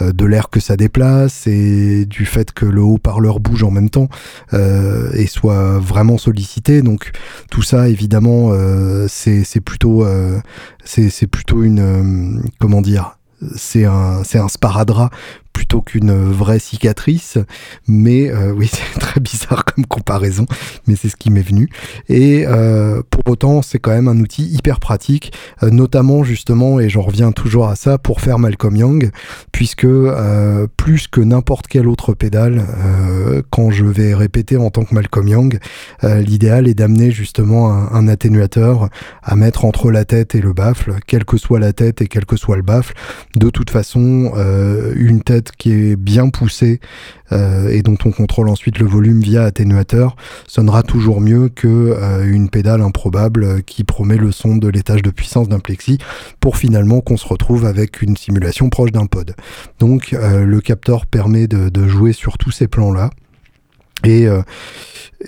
[0.00, 4.08] de l'air que ça déplace et du fait que le haut-parleur bouge en même temps
[4.52, 6.82] et soit vraiment sollicité.
[6.82, 7.10] Donc
[7.50, 10.40] tout ça, évidemment, euh, c'est plutôt, euh,
[10.84, 13.18] c'est plutôt une, euh, comment dire,
[13.56, 15.10] c'est un, c'est un sparadrap
[15.52, 17.38] plutôt qu'une vraie cicatrice.
[17.86, 20.46] Mais euh, oui, c'est très bizarre comme comparaison,
[20.86, 21.68] mais c'est ce qui m'est venu.
[22.08, 26.88] Et euh, pour autant, c'est quand même un outil hyper pratique, euh, notamment justement, et
[26.88, 29.10] j'en reviens toujours à ça, pour faire Malcolm Young,
[29.52, 29.86] puisque
[30.76, 32.64] plus que n'importe quelle autre pédale,
[33.50, 35.58] quand je vais répéter en tant que Malcolm Young,
[36.02, 38.88] l'idéal est d'amener justement un, un, atténuateur
[39.22, 42.26] à mettre entre la tête et le baffle, quelle que soit la tête et quel
[42.26, 42.94] que soit le baffle.
[43.36, 44.32] De toute façon,
[44.96, 46.80] une tête qui est bien poussé
[47.32, 52.30] euh, et dont on contrôle ensuite le volume via atténuateur sonnera toujours mieux que euh,
[52.30, 55.98] une pédale improbable qui promet le son de l'étage de puissance d'un plexi
[56.40, 59.34] pour finalement qu'on se retrouve avec une simulation proche d'un pod.
[59.78, 63.10] Donc euh, le capteur permet de, de, jouer sur tous ces plans là.
[64.04, 64.28] Et,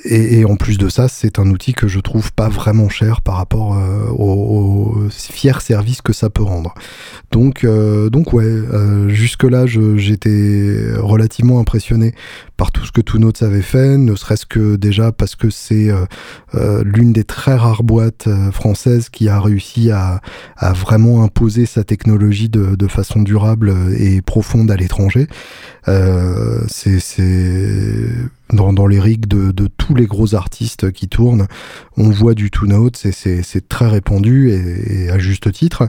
[0.05, 3.37] et, en plus de ça, c'est un outil que je trouve pas vraiment cher par
[3.37, 6.75] rapport euh, au, fier service que ça peut rendre.
[7.31, 12.15] Donc, euh, donc ouais, euh, jusque-là, j'étais relativement impressionné
[12.57, 15.91] par tout ce que Notes avait fait, ne serait-ce que déjà parce que c'est
[16.83, 20.21] l'une des très rares boîtes françaises qui a réussi à,
[20.57, 25.29] à vraiment imposer sa technologie de, de, façon durable et profonde à l'étranger.
[26.67, 26.99] c'est
[28.53, 31.47] dans, les rigs de, tous les gros artistes qui tournent,
[31.97, 35.89] on voit du two note, c'est très répandu et, à juste titre.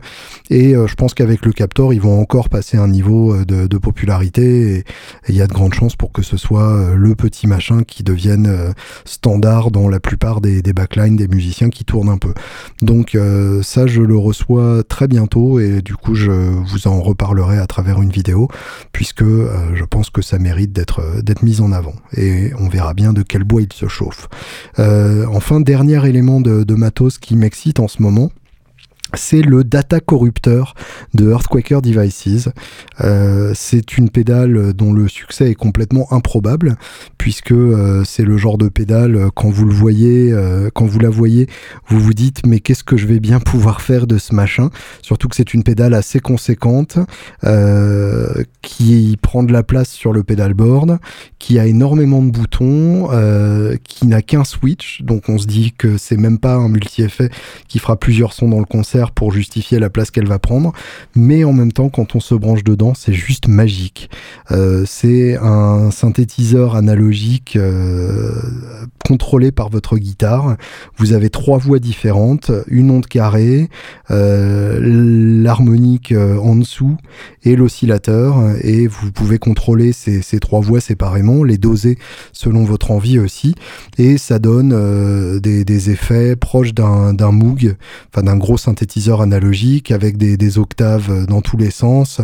[0.50, 3.78] Et euh, je pense qu'avec le Captor, ils vont encore passer un niveau euh, de,
[3.78, 4.84] popularité et
[5.28, 8.04] il y a de grandes chances pour que ce soit euh, le petit machin qui
[8.04, 12.34] devienne standard dans la plupart des, backlines des musiciens qui tournent un peu.
[12.82, 13.18] Donc
[13.62, 18.02] ça, je le reçois très bientôt et du coup, je vous en reparlerai à travers
[18.02, 18.48] une vidéo
[18.92, 21.96] puisque je pense que ça mérite d'être mis en avant.
[22.16, 24.28] Et on verra bien de quel bois il se chauffe.
[24.80, 28.32] Euh, enfin, dernier élément de matos qui m'excite en ce moment,
[29.16, 30.74] c'est le data corrupteur
[31.14, 32.50] de Earthquaker Devices.
[33.02, 36.78] Euh, c'est une pédale dont le succès est complètement improbable,
[37.18, 40.34] puisque euh, c'est le genre de pédale, euh, quand vous le voyez,
[40.74, 41.48] quand vous la voyez,
[41.88, 44.70] vous vous dites mais qu'est-ce que je vais bien pouvoir faire de ce machin?
[45.02, 46.98] Surtout que c'est une pédale assez conséquente,
[48.62, 51.00] qui prend de la place sur le pédalboard,
[51.40, 53.10] qui a énormément de boutons,
[53.84, 57.30] qui n'a qu'un switch, donc on se dit que c'est même pas un multi-effet
[57.68, 60.74] qui fera plusieurs sons dans le concert pour justifier la place qu'elle va prendre,
[61.16, 64.10] mais en même temps, quand on se branche dedans, c'est juste magique.
[64.52, 68.32] Euh, c'est un synthétiseur analogique euh,
[69.06, 70.56] contrôlé par votre guitare.
[70.98, 73.70] Vous avez trois voix différentes, une onde carrée,
[74.12, 76.98] euh, l'harmonique en dessous
[77.44, 81.98] et l'oscillateur, et vous pouvez contrôler ces, trois voix séparément, les doser
[82.32, 83.56] selon votre envie aussi,
[83.98, 87.76] et ça donne des, des, effets proches d'un Moog,
[88.12, 88.85] enfin d'un gros synthétiseur
[89.22, 92.22] analogique avec des, octaves dans tous les sens,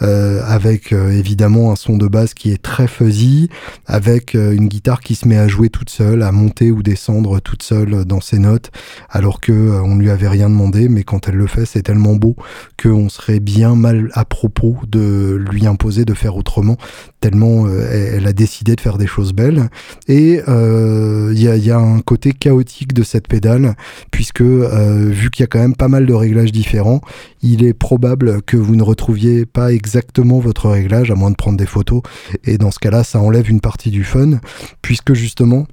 [0.00, 3.48] euh, avec euh, évidemment un son de basse qui est très fuzzy,
[3.86, 7.40] avec euh, une guitare qui se met à jouer toute seule, à monter ou descendre
[7.40, 8.70] toute seule dans ses notes,
[9.10, 12.36] alors que on lui avait rien demandé, mais quand elle le fait, c'est tellement beau
[12.80, 16.76] qu'on serait bien mal à propos de lui imposer de faire autrement,
[17.20, 19.68] tellement elle a décidé de faire des choses belles.
[20.08, 23.74] Et il y, a, un côté chaotique de cette pédale,
[24.10, 27.00] puisque vu qu'il y a quand même pas mal de réglages différents,
[27.42, 31.56] il est probable que vous ne retrouviez pas exactement votre réglage, à moins de prendre
[31.56, 32.02] des photos.
[32.44, 34.40] Et dans ce cas-là, ça enlève une partie du fun,
[34.82, 35.66] puisque justement,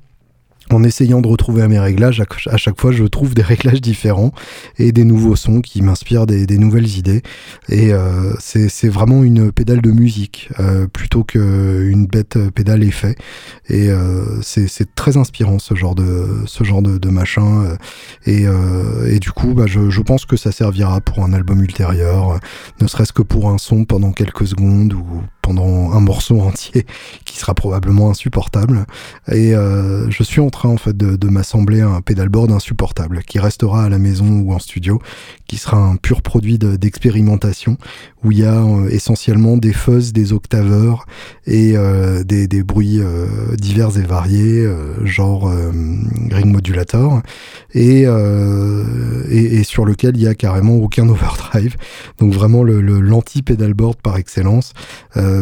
[0.74, 4.32] en essayant de retrouver mes réglages, à chaque fois je trouve des réglages différents
[4.78, 7.22] et des nouveaux sons qui m'inspirent des, nouvelles idées.
[7.70, 13.16] Et euh, c'est vraiment une pédale de musique euh, plutôt qu'une bête pédale effet.
[13.70, 17.78] Et euh, c'est très inspirant ce genre de, ce genre de, machin.
[18.26, 18.46] Et,
[19.08, 22.40] et, du coup, bah, je, je, pense que ça servira pour un album ultérieur,
[22.80, 25.24] ne serait-ce que pour un son pendant quelques secondes ou
[25.60, 26.86] un morceau entier
[27.26, 28.86] qui sera probablement insupportable.
[29.32, 33.86] Et euh, je suis en train en fait de, m'assembler un pedalboard insupportable qui restera
[33.86, 35.02] à la maison ou en studio,
[35.48, 37.78] qui sera un pur produit d'expérimentation
[38.24, 41.06] où il y a euh, essentiellement des fuzz, des octaveurs
[41.48, 43.00] et euh, des, des, bruits
[43.58, 44.68] divers et variés,
[45.04, 45.52] genre
[46.32, 47.22] ring modulator,
[47.74, 51.76] et, et, sur lequel il y a carrément aucun overdrive.
[52.20, 54.74] Donc vraiment le l'anti-pedalboard par excellence.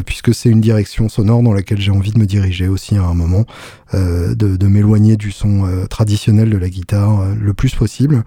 [0.05, 3.13] Puisque c'est une direction sonore dans laquelle j'ai envie de me diriger aussi à un
[3.13, 3.45] moment,
[3.93, 8.23] euh, de, m'éloigner du son euh, traditionnel de la guitare le plus possible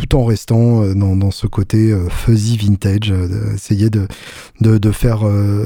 [0.00, 4.06] tout en restant euh, dans, ce côté euh, fuzzy vintage, euh, essayer de,
[4.60, 5.20] de, faire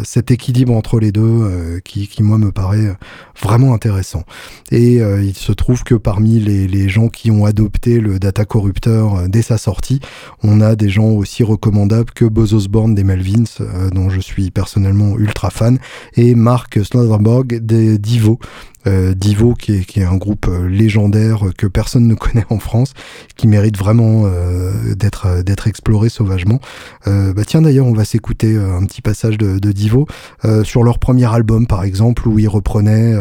[0.05, 2.95] cet équilibre entre les deux qui, qui, moi, me paraît
[3.41, 4.25] vraiment intéressant.
[4.71, 9.29] Et il se trouve que parmi les, les, gens qui ont adopté le data corrupteur
[9.29, 10.01] dès sa sortie,
[10.43, 15.19] on a des gens aussi recommandables que Buzz Osborne des Melvins, dont je suis personnellement
[15.19, 15.79] ultra fan,
[16.15, 21.45] et Mark Slotherberg des Divo, euh, Divo, qui est, qui est, un groupe euh, légendaire
[21.57, 22.93] que personne ne connaît en France,
[23.37, 26.61] qui mérite vraiment euh, d'être d'être exploré sauvagement.
[27.07, 30.07] bah tiens d'ailleurs, on va s'écouter un petit passage de, de Divo
[30.65, 33.15] sur leur premier album par exemple, où ils reprenaient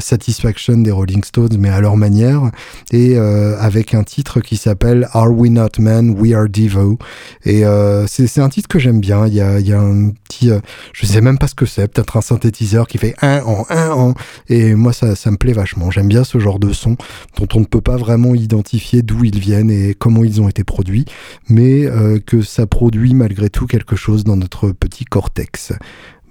[0.00, 2.50] Satisfaction des Rolling Stones, mais à leur manière,
[2.90, 6.98] et avec un titre qui s'appelle Are We Not Men, We Are Divo.
[7.44, 7.64] Et
[8.06, 9.26] c'est un titre que j'aime bien.
[9.26, 10.50] Il y a, il y a un petit,
[10.92, 13.90] je sais même pas ce que c'est, peut-être un synthétiseur qui fait un en un
[13.90, 14.14] en
[14.48, 15.90] et moi, ça, me plaît vachement.
[15.90, 16.96] J'aime bien ce genre de son
[17.38, 20.64] dont on ne peut pas vraiment identifier d'où ils viennent et comment ils ont été
[20.64, 21.04] produits,
[21.48, 25.72] mais euh, que ça produit malgré tout quelque chose dans notre petit cortex.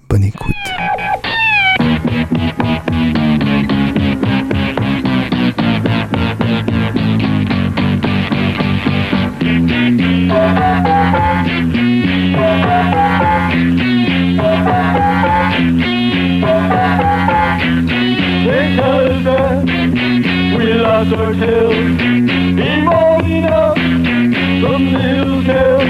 [0.08, 0.52] Bonne écoute.
[21.08, 25.80] Hills, be morning up, the mills hill.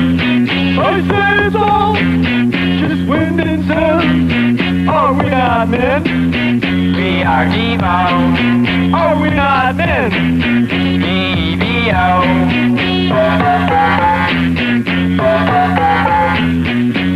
[0.75, 4.89] Voices all, just wind and sound.
[4.89, 6.03] Are we not men?
[6.97, 8.95] We are Devo.
[8.95, 10.11] Are we not then?
[11.03, 12.23] DVO.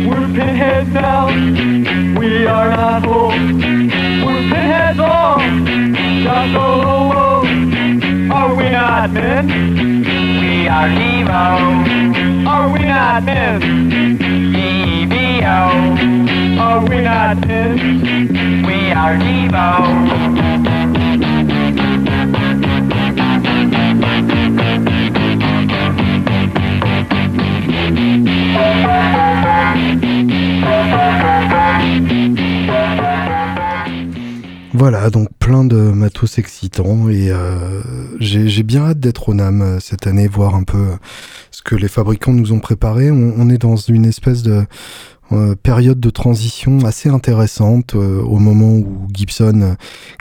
[0.07, 1.27] We're pinheads now.
[2.19, 3.29] We are not whole.
[3.29, 5.39] We're pinheads all.
[6.23, 7.26] Just oh,
[8.77, 9.47] not men?
[10.41, 11.45] We are Devo.
[12.47, 13.61] Are we not men?
[14.53, 15.63] DVO.
[16.59, 17.77] Are we not men?
[18.67, 19.67] We are Devo.
[34.77, 37.81] Voilà, donc plein de matos excitants et euh,
[38.19, 40.85] j'ai bien hâte d'être au NAM euh, cette année, voir un peu
[41.49, 43.09] ce que les fabricants nous ont préparé.
[43.09, 44.67] On est dans une espèce de
[45.31, 49.73] euh, période de transition assez intéressante euh, au moment où Gibson euh,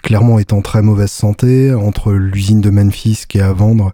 [0.03, 3.93] clairement est en très mauvaise santé entre l'usine de Memphis qui est à vendre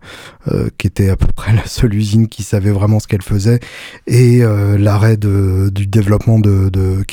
[0.76, 3.60] qui était à peu près la seule usine qui savait vraiment ce qu'elle faisait
[4.06, 4.42] et
[4.78, 7.04] l'arrêt du développement de, de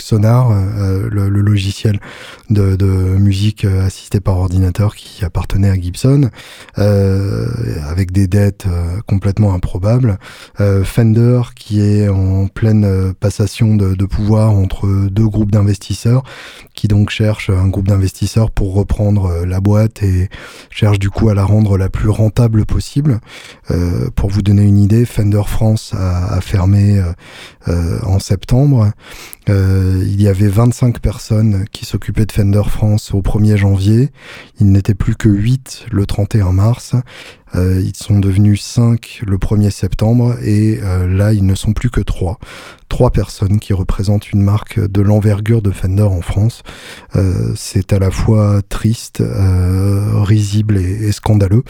[0.00, 0.50] Sonar
[1.10, 2.00] le, logiciel
[2.48, 6.30] de, de musique assistée par ordinateur qui appartenait à Gibson
[6.76, 8.66] avec des dettes
[9.06, 10.18] complètement improbables.
[10.84, 13.12] Fender qui est en pleine euh,
[13.48, 16.22] de, pouvoir entre deux groupes d'investisseurs
[16.74, 20.28] qui donc cherchent un groupe d'investisseurs pour reprendre euh, la boîte et
[20.70, 23.20] cherche du coup à la rendre la plus rentable possible.
[23.70, 27.02] Euh, pour vous donner une idée, Fender France a, fermé
[27.68, 28.92] euh, en septembre.
[29.48, 34.10] Il y avait 25 personnes qui s'occupaient de Fender France au 1er janvier.
[34.60, 36.94] Il n'était plus que 8 le 31 mars.
[37.54, 42.38] Ils sont devenus 5 le 1er septembre et là ils ne sont plus que 3.
[42.88, 46.62] Trois personnes qui représentent une marque de l'envergure de Fender en France.
[47.16, 51.62] Euh, c'est à la fois triste, euh, risible et, scandaleux.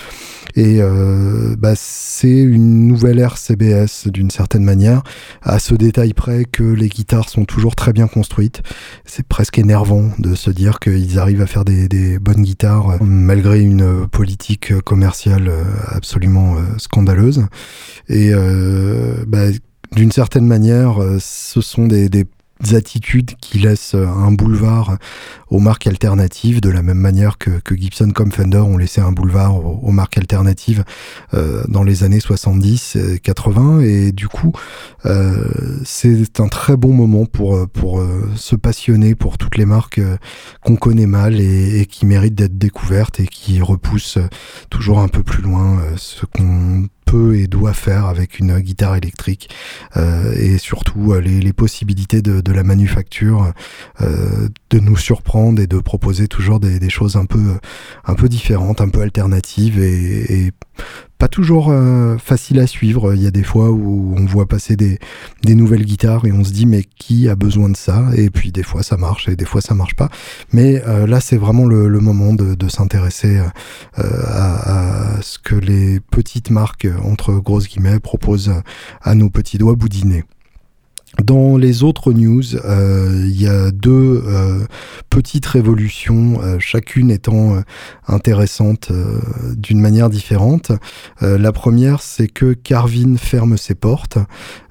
[0.55, 5.03] Et euh, bah, c'est une nouvelle ère CBS d'une certaine manière,
[5.43, 8.63] à ce détail près que les guitares sont toujours très bien construites.
[9.05, 13.61] C'est presque énervant de se dire qu'ils arrivent à faire des, des bonnes guitares malgré
[13.61, 17.47] une politique commerciale euh, absolument euh, scandaleuse.
[18.09, 19.47] Et euh, bah,
[19.93, 22.27] d'une certaine manière, euh, ce sont des, des
[22.75, 24.99] attitudes qui laissent euh, un boulevard
[25.51, 29.65] aux marques alternatives, de la même manière que, Gibson comme Fender ont laissé un boulevard
[29.65, 30.85] aux, marques alternatives
[31.35, 33.81] euh, dans les années 70 et 80.
[33.81, 34.53] Et du coup,
[35.07, 35.45] euh,
[35.85, 38.03] c'est un très bon moment pour, euh, pour
[38.37, 40.01] se passionner pour toutes les marques
[40.63, 44.19] qu'on connaît mal et, qui méritent d'être découvertes et qui repoussent
[44.71, 49.51] toujours un peu plus loin ce qu'on peut et doit faire avec une guitare électrique
[49.97, 53.53] et surtout les, possibilités de, la manufacture
[54.01, 57.57] de nous surprendre et de proposer toujours des, choses un peu
[58.05, 60.53] un peu différentes, un peu alternatives et,
[61.19, 63.13] pas toujours euh, facile à suivre.
[63.13, 65.01] Il y a des fois où on voit passer des,
[65.45, 68.05] nouvelles guitares et on se dit mais qui a besoin de ça?
[68.17, 70.11] Et puis des fois ça marche et des fois ça marche pas.
[70.53, 73.49] Mais euh, là c'est vraiment le, moment de, s'intéresser euh,
[73.97, 78.53] à, à ce que les petites marques entre grosses guillemets proposent
[79.03, 80.23] à nos petits doigts boudinés.
[81.23, 84.65] Dans les autres news, euh, il y a deux euh,
[85.11, 87.61] petites révolutions, euh, chacune étant euh,
[88.07, 89.21] intéressante euh,
[89.57, 90.71] d'une manière différente.
[91.21, 94.19] La première, c'est que Carvin ferme ses portes.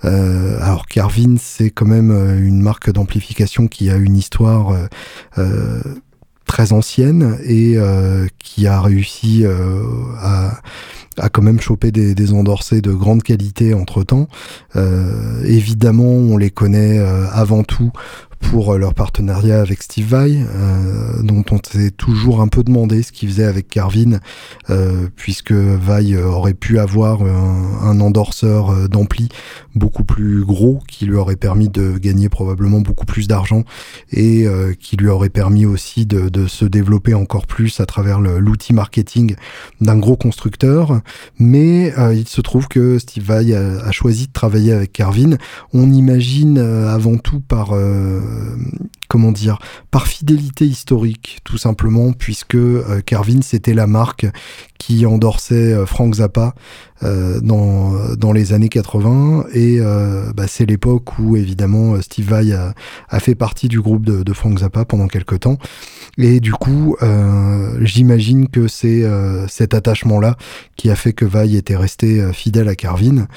[0.01, 4.73] Alors Carvin, c'est quand même une marque d'amplification qui a une histoire
[6.47, 9.83] très ancienne et euh, qui a réussi euh,
[10.19, 10.59] à,
[11.17, 14.27] à quand même choper des, des endorsés de grande qualité entre temps.
[14.75, 16.97] Euh, évidemment, on les connaît
[17.31, 17.91] avant tout
[18.39, 23.03] pour euh, leur partenariat avec Steve Vai, euh, dont on s'est toujours un peu demandé
[23.03, 24.19] ce qu'il faisait avec Carvin,
[24.69, 29.29] euh, puisque Vai euh, aurait pu avoir un, endorseur euh, d'ampli
[29.75, 33.63] beaucoup plus gros, qui lui aurait permis de gagner probablement beaucoup plus d'argent
[34.11, 34.47] et
[34.79, 39.35] qui lui aurait permis aussi de, de se développer encore plus à travers l'outil marketing
[39.81, 41.01] d'un gros constructeur.
[41.37, 45.37] Mais il se trouve que Steve Vai a, a choisi de travailler avec Carvin.
[45.73, 47.75] On imagine avant tout par
[49.07, 49.59] comment dire
[49.91, 54.25] par fidélité historique tout simplement puisque euh, Carvin c'était la marque
[54.77, 56.53] qui endorsait euh, Frank Zappa
[57.03, 62.53] euh, dans, dans les années 80 et euh, bah, c'est l'époque où évidemment Steve Vai
[62.53, 62.73] a,
[63.09, 65.57] a fait partie du groupe de, de Frank Zappa pendant quelques temps.
[66.17, 66.95] Et du coup
[67.81, 69.03] j'imagine que c'est
[69.47, 70.35] cet attachement là
[70.75, 73.27] qui a fait que Vai était resté fidèle à Carvin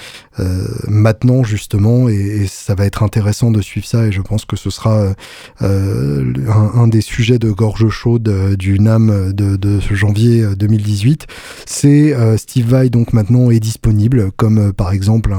[0.89, 4.57] maintenant justement et, et ça va être intéressant de suivre ça et je pense que
[4.57, 5.13] ce sera
[5.63, 6.33] euh,
[6.75, 11.27] un, des sujets de gorge chaude du NAM de, de janvier 2018.
[11.67, 15.35] C'est Steve Vai donc maintenant est disponible comme par exemple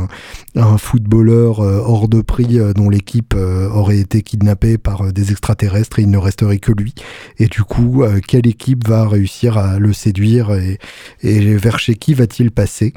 [0.56, 6.10] un, footballeur hors de prix dont l'équipe aurait été kidnappée par des extraterrestres et il
[6.10, 6.94] ne resterait que lui.
[7.38, 10.78] Et du coup, quelle équipe va réussir à le séduire et,
[11.58, 12.94] vers chez qui va-t-il passer?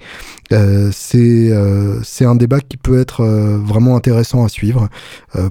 [0.52, 4.88] Euh, euh, c'est un débat qui peut être euh, vraiment intéressant à suivre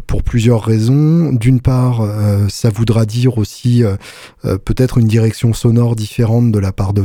[0.08, 1.34] pour plusieurs raisons.
[1.34, 2.02] D'une part,
[2.50, 3.84] ça voudra dire aussi
[4.42, 7.02] peut-être une direction sonore différente de la part de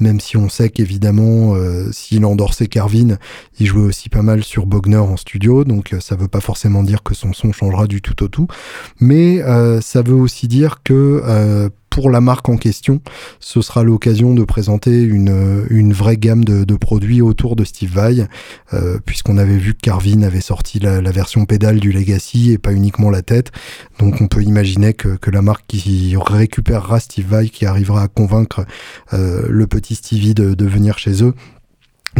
[0.00, 1.54] Même si on sait qu'évidemment,
[1.92, 3.18] s'il endorsait Carvin,
[3.58, 7.02] il jouait aussi pas mal sur Bogner en studio, donc ça veut pas forcément dire
[7.02, 8.46] que son son changera du tout au tout,
[9.00, 9.42] mais
[9.80, 13.00] ça veut aussi dire que pour la marque en question,
[13.40, 18.28] ce sera l'occasion de présenter une, vraie gamme de, produits autour de Steve Vai,
[18.72, 22.72] euh, puisqu'on avait vu que Carvin avait sorti la, version pédale du Legacy et pas
[22.72, 23.50] uniquement la tête.
[23.98, 28.64] Donc on peut imaginer que, la marque qui récupérera Steve Vai, qui arrivera à convaincre
[29.12, 31.34] euh, le petit Stevie de venir chez eux,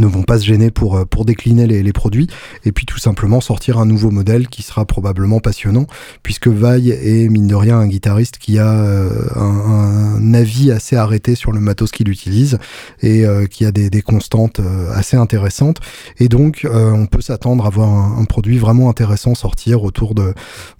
[0.00, 2.28] ne vont pas se gêner pour, euh, pour décliner les, produits
[2.64, 5.86] et puis tout simplement sortir un nouveau modèle qui sera probablement passionnant
[6.22, 11.34] puisque Vaille est mine de rien un guitariste qui a euh, un, avis assez arrêté
[11.34, 12.58] sur le matos qu'il utilise
[13.00, 14.60] et euh, qui a des, des, constantes
[14.94, 15.78] assez intéressantes.
[16.18, 20.34] Et donc on peut s'attendre à voir un, un, produit vraiment intéressant sortir autour de,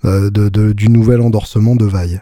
[0.04, 2.20] de, de du nouvel endorsement de Vaille.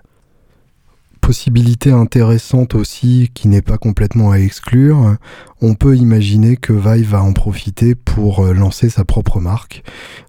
[1.21, 5.17] Possibilité intéressante aussi qui n'est pas complètement à exclure,
[5.63, 9.83] on peut imaginer que Vive va en profiter pour euh, lancer sa propre marque.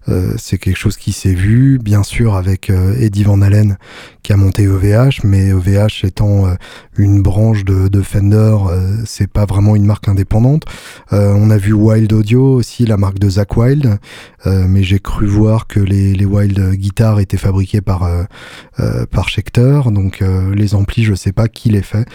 [0.08, 3.76] Euh, c'est quelque chose qui s'est vu, bien sûr, avec euh, Eddie Van Allen
[4.22, 6.44] qui a monté EVH, mais EVH étant
[6.98, 8.56] une branche de, de Fender,
[9.06, 10.64] c'est pas vraiment une marque indépendante.
[11.12, 13.98] on a vu Wild Audio aussi, la marque de Zach Wild,
[14.44, 18.06] mais j'ai cru voir que les, les Wild guitares étaient fabriquées par
[19.10, 20.22] par Schecter, donc
[20.54, 22.06] les amplis, je sais pas qui les fait.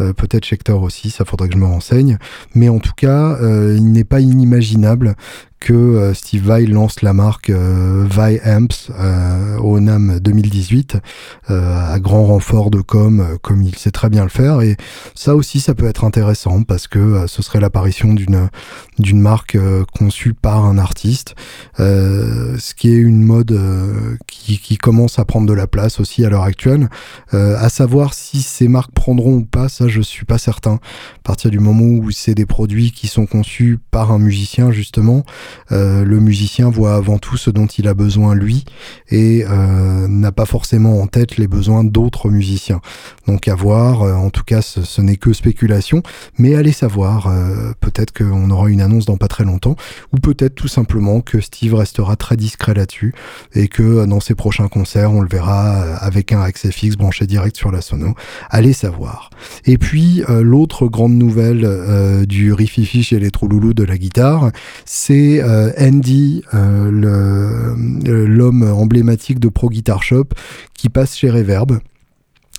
[0.00, 2.18] Euh, peut-être Schecter aussi, ça faudrait que je me renseigne.
[2.54, 5.14] Mais en tout cas, euh, il n'est pas inimaginable
[5.62, 10.96] que euh, Steve Vai lance la marque euh, Vai Amps euh, au NAM 2018
[11.48, 14.62] à grand renfort de com comme il sait très bien le faire.
[14.62, 14.76] Et
[15.14, 18.48] ça aussi ça peut être intéressant parce que ce serait l'apparition d'une
[18.98, 19.58] d'une marque
[19.96, 21.34] conçue par un artiste
[21.76, 23.58] ce qui est une mode
[24.26, 26.88] qui, qui, commence à prendre de la place aussi à l'heure actuelle.
[27.32, 30.74] À savoir si ces marques prendront ou pas ça je suis pas certain.
[30.74, 35.24] À partir du moment où c'est des produits qui sont conçus par un musicien justement
[35.70, 38.64] euh, le musicien voit avant tout ce dont il a besoin lui
[39.10, 42.80] et euh, n'a pas forcément en tête les besoins d'autres musiciens.
[43.26, 46.02] Donc à voir, euh, en tout cas ce, n'est que spéculation,
[46.38, 47.32] mais allez savoir,
[47.80, 49.74] peut-être qu'on aura une annonce dans pas très longtemps,
[50.12, 53.14] ou peut-être tout simplement que Steve restera très discret là-dessus
[53.54, 57.56] et que dans ses prochains concerts on le verra avec un accès fixe branché direct
[57.56, 58.14] sur la sono.
[58.50, 59.30] Allez savoir.
[59.64, 64.50] Et puis l'autre grande nouvelle du Riffifi chez les Trouloulous de la guitare,
[64.84, 70.26] c'est euh, Andy, euh, euh, l'homme emblématique de Pro Guitar Shop,
[70.74, 71.78] qui passe chez Reverb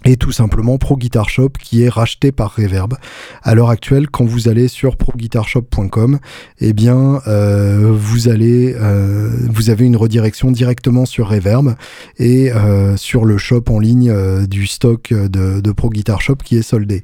[0.05, 2.95] et tout simplement Pro Guitar Shop qui est racheté par Reverb.
[3.41, 6.19] À l'heure actuelle, quand vous allez sur proguitarshop.com,
[6.59, 11.75] eh bien vous avez une redirection directement sur Reverb
[12.17, 12.51] et
[12.97, 14.13] sur le shop en ligne
[14.45, 17.01] du stock de, de, Pro Guitar Shop qui est soldé.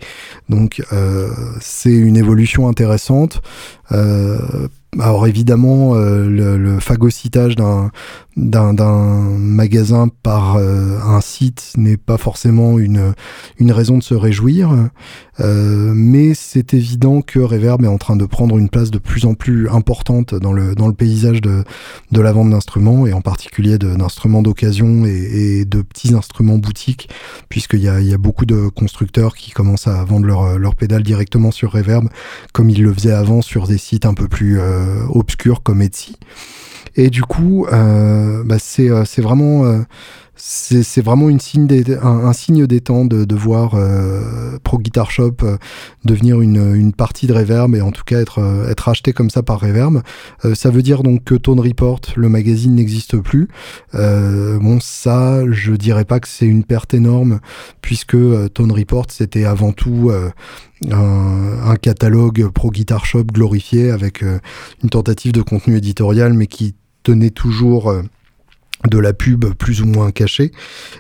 [0.50, 0.84] Donc
[1.62, 3.42] c'est une évolution intéressante.
[4.98, 7.92] Alors évidemment, le, le, phagocytage d'un
[8.36, 13.14] d'un magasin par un site n'est pas forcément une
[13.58, 14.90] une, raison de se réjouir.
[15.40, 19.26] Euh, mais c'est évident que Reverb est en train de prendre une place de plus
[19.26, 21.64] en plus importante dans le, dans le paysage de,
[22.12, 27.10] de la vente d'instruments, et en particulier d'instruments d'occasion et, de petits instruments boutiques,
[27.48, 31.04] puisqu'il y a, y a beaucoup de constructeurs qui commencent à vendre leur, leur pédale
[31.04, 32.10] directement sur Reverb,
[32.54, 36.18] comme ils le faisaient avant sur des sites un peu plus euh, obscurs comme Etsy.
[37.00, 39.84] Et du coup, euh, bah c'est vraiment
[40.42, 45.12] c'est vraiment une signe des, un, signe des temps de, de voir euh, Pro Guitar
[45.12, 45.58] Shop euh,
[46.06, 49.30] devenir une, une, partie de Reverb et en tout cas être, euh, être acheté comme
[49.30, 50.02] ça par Reverb.
[50.46, 53.50] Euh, ça veut dire donc que Tone Report, le magazine, n'existe plus.
[53.94, 57.40] bon, ça, je dirais pas que c'est une perte énorme
[57.82, 58.18] puisque
[58.54, 60.12] Tone Report, c'était avant tout
[60.90, 67.30] un, catalogue Pro Guitar Shop glorifié avec une tentative de contenu éditorial mais qui tenait
[67.30, 67.94] toujours
[68.88, 70.52] de la pub plus ou moins cachée.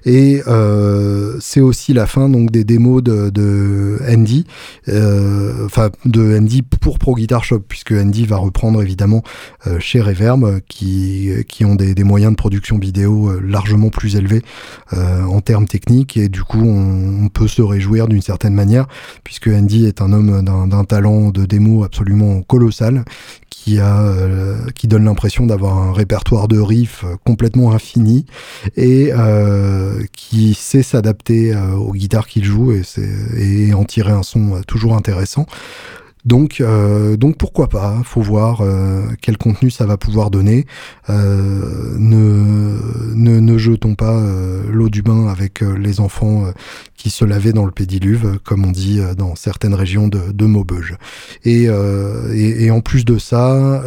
[0.06, 4.46] Et euh, c'est aussi la fin donc des démos de, Andy
[4.90, 9.24] euh, enfin de Andy pour Pro Guitar Shop puisque Andy va reprendre évidemment
[9.68, 11.32] euh, chez Reverb qui,
[11.64, 14.42] ont des, moyens de production vidéo euh, largement plus élevés
[14.94, 16.18] euh, en termes techniques.
[16.18, 18.88] Et du coup on, on peut se réjouir d'une certaine manière
[19.24, 23.06] puisque Andy est un homme d'un talent de démo absolument colossal
[23.80, 28.26] euh, qui donne l'impression d'avoir un répertoire de riffs complètement infini
[28.76, 34.62] et euh, qui sait s'adapter euh, aux guitares qu'il joue et, en tirer un son
[34.68, 35.46] toujours intéressant.
[36.26, 40.66] Donc, euh, donc pourquoi pas Faut voir euh, quel contenu ça va pouvoir donner.
[41.10, 42.78] Euh, ne,
[43.16, 44.22] ne, ne, jetons pas
[44.70, 46.46] l'eau du bain avec les enfants
[47.00, 50.96] qui se lavaient dans le pédiluve, comme on dit dans certaines régions de, de Maubeuge.
[51.46, 51.64] Et,
[52.34, 53.82] et, et, en plus de ça,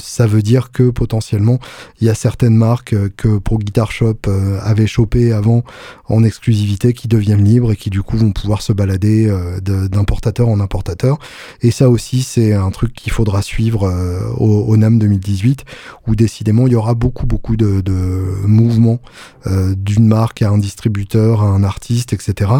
[0.00, 1.58] ça veut dire que potentiellement
[2.00, 4.16] il y a certaines marques que Pro Guitar Shop
[4.62, 5.62] avait chopé avant
[6.08, 9.30] en exclusivité qui deviennent libres et qui du coup vont pouvoir se balader
[9.62, 11.18] d'importateur en importateur.
[11.60, 15.64] Et ça aussi, c'est un truc qu'il faudra suivre euh, au, au, NAM 2018,
[16.06, 19.00] où décidément, il y aura beaucoup, beaucoup de, de mouvements
[19.46, 22.50] euh, d'une marque à un distributeur, à un artiste, etc.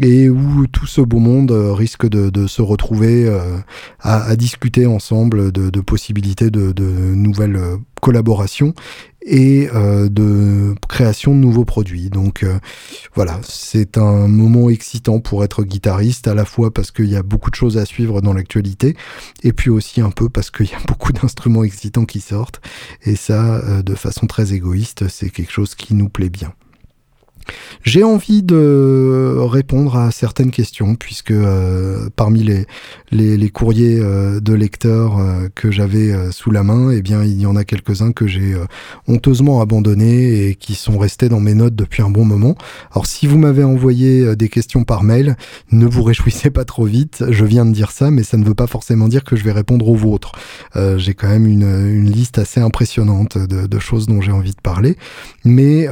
[0.00, 3.58] Et où tout ce beau monde euh, risque de, se retrouver euh,
[4.00, 6.72] à, discuter ensemble de, possibilités de,
[7.14, 7.60] nouvelles
[8.00, 8.74] collaborations
[9.24, 12.10] et euh, de création de nouveaux produits.
[12.10, 12.58] Donc euh,
[13.14, 17.22] voilà, c'est un moment excitant pour être guitariste, à la fois parce qu'il y a
[17.22, 18.96] beaucoup de choses à suivre dans l'actualité,
[19.42, 22.60] et puis aussi un peu parce qu'il y a beaucoup d'instruments excitants qui sortent,
[23.02, 26.52] et ça, euh, de façon très égoïste, c'est quelque chose qui nous plaît bien.
[27.84, 32.44] J'ai envie de répondre à certaines questions puisque euh, parmi
[33.10, 37.46] les, courriers euh, de lecteurs euh, que j'avais sous la main, eh bien il y
[37.46, 38.54] en a quelques-uns que j'ai
[39.08, 42.56] honteusement abandonnés et qui sont restés dans mes notes depuis un bon moment.
[42.92, 45.36] Alors si vous m'avez envoyé des questions par mail,
[45.70, 47.24] ne vous réjouissez pas trop vite.
[47.30, 49.52] Je viens de dire ça, mais ça ne veut pas forcément dire que je vais
[49.52, 50.32] répondre aux vôtres.
[50.96, 54.60] j'ai quand même une, une, liste assez impressionnante de, de choses dont j'ai envie de
[54.60, 54.96] parler,
[55.44, 55.86] mais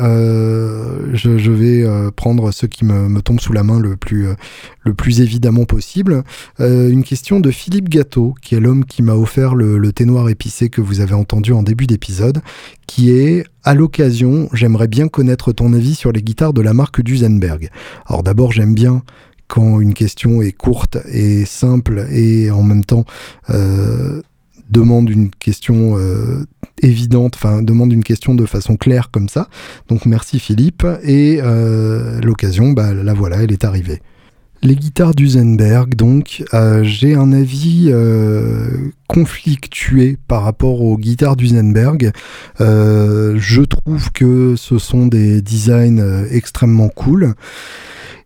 [1.14, 4.28] je, je vais euh, prendre ceux qui me, me, tombent sous la main le plus,
[4.28, 6.22] euh, évidemment possible.
[6.61, 10.05] Euh, une question de Philippe Gâteau, qui est l'homme qui m'a offert le, le thé
[10.05, 12.41] noir épicé que vous avez entendu en début d'épisode,
[12.86, 17.03] qui est à l'occasion, j'aimerais bien connaître ton avis sur les guitares de la marque
[17.03, 17.70] Duesenberg.
[18.07, 19.03] Alors d'abord, j'aime bien
[19.49, 23.05] quand une question est courte et simple et en même temps
[24.70, 26.44] demande une question euh,
[26.82, 29.48] évidente, enfin demande une question de façon claire comme ça.
[29.88, 34.00] Donc merci Philippe et euh, l'occasion, bah, la voilà, elle est arrivée.
[34.62, 37.90] Les guitares d'Usenberg, donc, euh, j'ai un avis
[39.06, 42.12] conflictué par rapport aux guitares d'Usenberg.
[42.58, 47.34] Je trouve que ce sont des designs extrêmement cool.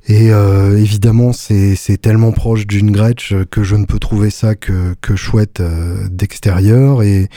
[0.06, 4.94] Et euh, évidemment, c'est tellement proche d'une Gretsch que je ne peux trouver ça que,
[5.00, 7.02] que chouette euh, d'extérieur.
[7.02, 7.28] Et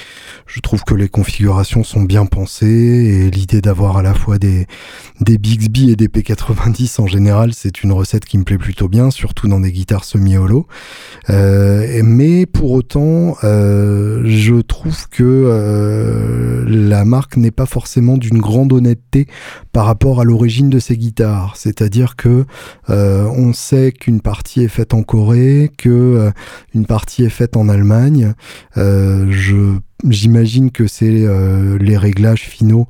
[0.46, 2.68] je trouve que les configurations sont bien pensées.
[2.68, 4.68] Et l'idée d'avoir à la fois des,
[5.22, 9.12] des Bixby et des P90 en général, c'est une recette qui me plaît plutôt bien,
[9.12, 10.68] surtout dans des guitares semi-holo.
[11.30, 18.40] Euh, mais pour autant, euh, je trouve que euh, la marque n'est pas forcément d'une
[18.40, 19.28] grande honnêteté
[19.72, 21.56] par rapport à l'origine de ces guitares.
[21.56, 22.46] C'est-à-dire que
[22.88, 26.32] on sait qu'une partie est faite en Corée, que euh,
[26.74, 28.34] une partie est faite en Allemagne.
[28.78, 29.78] Euh, je
[30.08, 32.88] J'imagine que c'est euh, les réglages finaux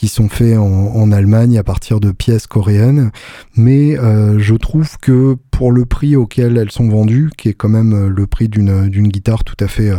[0.00, 3.10] qui sont faits en, Allemagne à partir de pièces coréennes,
[3.56, 7.68] mais euh, je trouve que pour le prix auquel elles sont vendues, qui est quand
[7.68, 9.90] même le prix d'une guitare tout à fait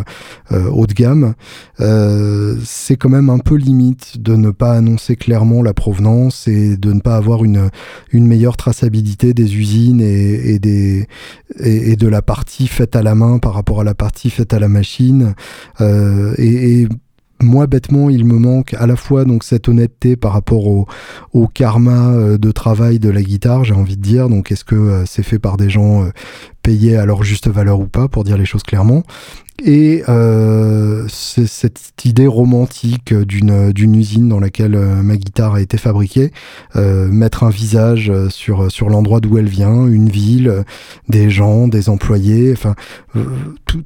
[0.51, 1.35] euh, haut de gamme,
[1.81, 6.77] euh, c'est quand même un peu limite de ne pas annoncer clairement la provenance et
[6.77, 7.69] de ne pas avoir une
[8.11, 11.07] une meilleure traçabilité des usines et, des
[11.59, 14.59] et, de la partie faite à la main par rapport à la partie faite à
[14.59, 15.35] la machine.
[15.79, 16.87] Euh, et,
[17.43, 20.85] moi bêtement il me manque à la fois donc cette honnêteté par rapport au,
[21.33, 24.29] au karma de travail de la guitare j'ai envie de dire.
[24.29, 26.09] Donc est-ce que euh, c'est fait par des gens euh,
[26.61, 29.01] payés à leur juste valeur ou pas pour dire les choses clairement
[29.63, 35.77] et euh, cette idée romantique d'une d'une usine dans laquelle euh, ma guitare a été
[35.77, 36.31] fabriquée,
[36.75, 40.63] euh, mettre un visage sur sur l'endroit d'où elle vient, une ville,
[41.09, 42.75] des gens, des employés, enfin
[43.15, 43.23] euh,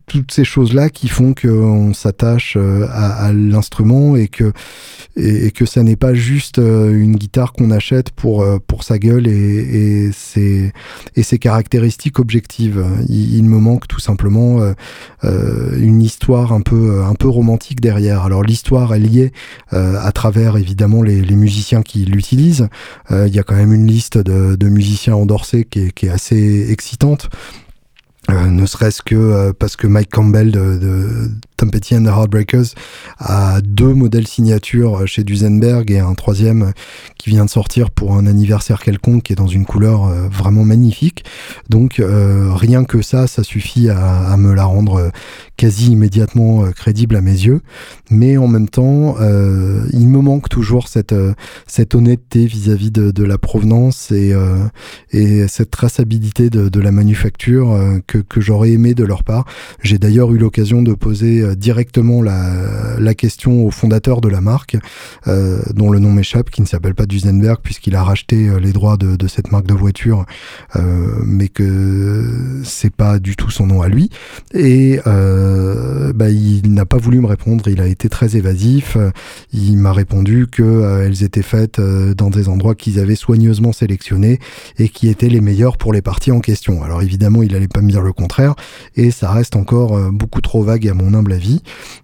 [0.06, 4.54] toutes ces choses là qui font qu'on s'attache à, à l'instrument et que
[5.18, 9.28] et, et que ça n'est pas juste une guitare qu'on achète pour pour sa gueule
[9.28, 10.72] et, et ses
[11.16, 12.84] et ses caractéristiques objectives.
[13.10, 14.74] Il, il me manque tout simplement
[15.24, 18.24] euh, une histoire un peu un peu romantique derrière.
[18.24, 19.32] Alors l'histoire est liée
[19.72, 22.68] à travers évidemment les, musiciens qui l'utilisent.
[23.12, 27.30] Il y a quand même une liste de, musiciens endorsés qui est, assez excitante.
[28.32, 32.08] Euh, ne serait-ce que euh, parce que Mike Campbell de, de Tom Petty and the
[32.08, 32.74] Heartbreakers
[33.20, 36.74] a deux modèles signature chez Duesenberg et un troisième
[37.20, 40.64] qui vient de sortir pour un anniversaire quelconque qui est dans une couleur euh, vraiment
[40.64, 41.24] magnifique.
[41.70, 45.12] Donc rien que ça, ça suffit à, me la rendre
[45.58, 47.62] quasi immédiatement crédible à mes yeux.
[48.10, 51.16] Mais en même temps, il me manque toujours cette,
[51.94, 54.34] honnêteté vis-à-vis de, la provenance et,
[55.12, 59.46] et cette traçabilité de, la manufacture que, que j'aurais aimé de leur part.
[59.82, 64.76] J'ai d'ailleurs eu l'occasion de poser euh, directement la, question au fondateur de la marque,
[65.28, 68.74] euh, dont le nom m'échappe, qui ne s'appelle pas Duesenberg, puisqu'il a racheté euh, les
[68.74, 70.26] droits de, de, cette marque de voiture,
[70.76, 74.12] euh, mais que c'est pas du tout son nom à lui.
[74.54, 78.98] Et euh, bah, il n'a pas voulu me répondre, il a été très évasif.
[79.52, 84.40] Il m'a répondu que elles étaient faites dans des endroits qu'ils avaient soigneusement sélectionnés
[84.78, 86.84] et qui étaient les meilleurs pour les parties en question.
[86.84, 88.56] Alors évidemment, il allait pas me dire le contraire,
[88.96, 91.62] et ça reste encore euh, beaucoup trop vague à mon humble avis.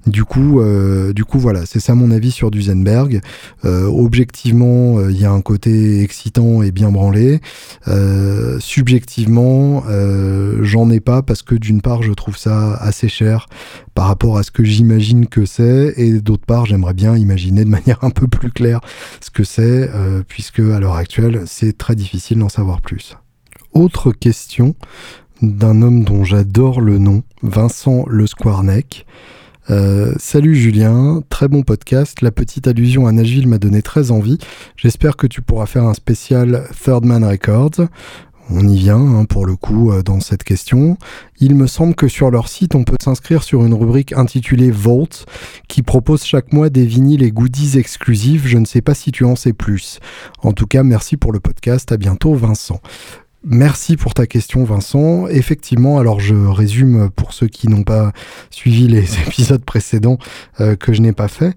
[0.08, 3.22] Du coup, euh, du coup voilà, c'est ça mon avis sur Duesenberg.
[3.66, 7.40] Euh, objectivement, il y a un côté excitant et bien branlé.
[8.60, 9.41] subjectivement,
[10.62, 13.48] j'en ai pas parce que d'une part, je trouve ça assez cher
[13.94, 17.70] par rapport à ce que j'imagine que c'est, et d'autre part, j'aimerais bien imaginer de
[17.78, 18.80] manière un peu plus claire
[19.22, 19.90] ce que c'est,
[20.28, 23.18] puisque à l'heure actuelle, c'est très difficile d'en savoir plus.
[23.74, 24.76] Autre question,
[25.42, 29.06] d'un homme dont j'adore le nom, Vincent Le Squarneck.
[29.70, 32.22] Euh, salut Julien, très bon podcast.
[32.22, 34.38] La petite allusion à Nashville m'a donné très envie.
[34.76, 37.88] J'espère que tu pourras faire un spécial Third Man Records.
[38.54, 40.98] On y vient hein, pour le coup euh, dans cette question.
[41.40, 45.26] Il me semble que sur leur site, on peut s'inscrire sur une rubrique intitulée Vault
[45.70, 48.46] qui propose chaque mois des vinyles et goodies exclusifs.
[48.46, 50.00] Je ne sais pas si tu en sais plus.
[50.42, 51.92] En tout cas, merci pour le podcast.
[51.94, 52.82] À bientôt, Vincent.
[53.44, 55.28] Merci pour ta question Vincent.
[55.28, 58.12] Effectivement, alors je résume pour ceux qui n'ont pas
[58.52, 60.20] suivi les épisodes précédents
[60.60, 61.56] euh, que je n'ai pas fait.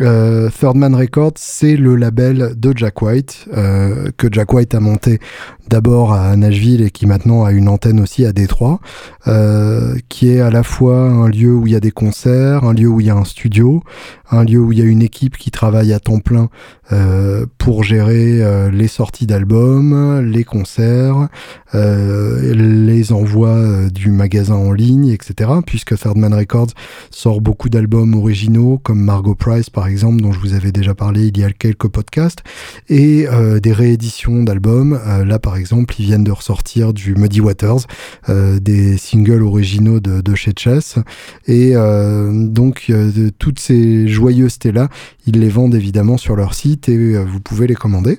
[0.00, 4.80] Euh, Third Man Records, c'est le label de Jack White, euh, que Jack White a
[4.80, 5.20] monté
[5.68, 8.80] d'abord à Nashville et qui maintenant a une antenne aussi à Détroit,
[9.28, 12.72] euh, qui est à la fois un lieu où il y a des concerts, un
[12.72, 13.82] lieu où il y a un studio,
[14.30, 16.48] un lieu où il y a une équipe qui travaille à temps plein
[16.92, 21.28] euh, pour gérer euh, les sorties d'albums, les concerts,
[21.74, 25.50] euh, les envois du magasin en ligne, etc.
[25.66, 26.72] Puisque Third Man Records
[27.10, 31.28] sort beaucoup d'albums originaux comme Margot Price par exemple, dont je vous avais déjà parlé
[31.28, 32.40] il y a quelques podcasts,
[32.88, 33.26] et
[33.62, 34.98] des rééditions d'albums.
[35.26, 37.86] Là, par exemple, ils viennent de ressortir du Muddy Waters,
[38.28, 40.96] des singles originaux de, de chez Chess,
[41.46, 42.92] et donc
[43.38, 44.88] toutes ces joyeusetés-là,
[45.26, 48.18] ils les vendent évidemment sur leur site et vous pouvez les commander.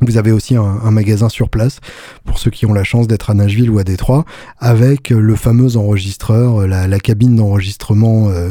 [0.00, 1.78] Vous avez aussi un, un, magasin sur place
[2.24, 4.24] pour ceux qui ont la chance d'être à Nashville ou à Détroit
[4.58, 8.50] avec le fameux enregistreur, la, la cabine d'enregistrement euh,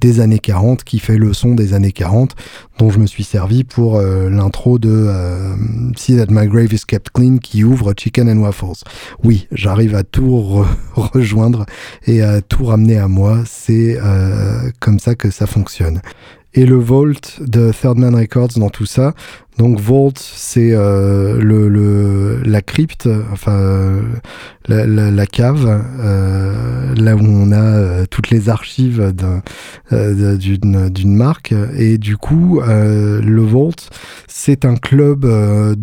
[0.00, 2.34] des années 40 qui fait le son des années 40
[2.78, 5.56] dont je me suis servi pour euh, l'intro de euh,
[5.96, 8.84] See That My Grave Is Kept Clean qui ouvre Chicken and Waffles.
[9.24, 11.66] Oui, j'arrive à tout re rejoindre
[12.06, 13.40] et à tout ramener à moi.
[13.46, 16.00] C'est euh, comme ça que ça fonctionne
[16.54, 19.14] et le Vault de Third Man Records dans tout ça.
[19.58, 24.00] Donc Vault, c'est euh, le, la crypte, enfin
[24.68, 29.12] la, cave, euh, là où on a euh, toutes les archives
[29.90, 31.54] d'une marque.
[31.76, 33.74] Et du coup, le Vault,
[34.28, 35.26] c'est un club,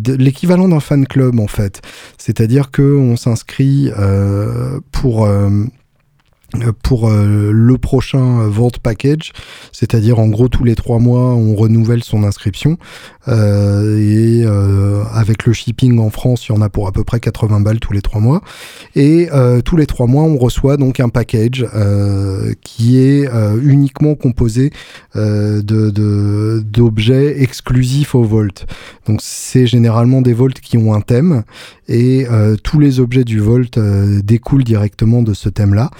[0.06, 1.82] l'équivalent d'un fan club en fait.
[2.16, 3.90] C'est-à-dire que on s'inscrit
[4.90, 5.28] pour
[6.82, 9.32] pour euh, le prochain vente package,
[9.72, 12.78] c'est-à-dire en gros tous les trois mois on renouvelle son inscription
[13.28, 17.04] euh, et euh, avec le shipping en France il y en a pour à peu
[17.04, 18.40] près 80 balles tous les trois mois
[18.94, 23.58] et euh, tous les trois mois on reçoit donc un package euh, qui est euh,
[23.62, 24.70] uniquement composé
[25.14, 28.66] de d'objets exclusifs au Volt.
[29.06, 31.42] Donc c'est généralement des Volts qui ont un thème
[31.88, 32.26] et
[32.62, 35.90] tous les objets du Volt découlent directement de ce thème là.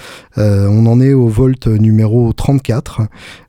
[0.47, 3.01] Euh, on en est au Volt numéro 34.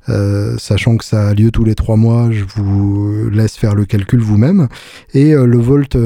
[0.09, 3.85] Euh, sachant que ça a lieu tous les trois mois, je vous laisse faire le
[3.85, 4.69] calcul vous-même.
[5.15, 5.97] Et euh, le Volt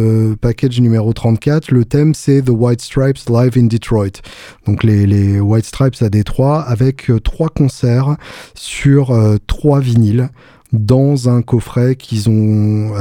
[0.40, 4.20] package numéro 34, le thème c'est The White Stripes Live in Detroit.
[4.66, 8.16] Donc les, les White Stripes à Détroit avec trois concerts
[8.54, 9.16] sur
[9.46, 10.28] trois vinyles
[10.72, 12.92] dans un coffret qu'ils ont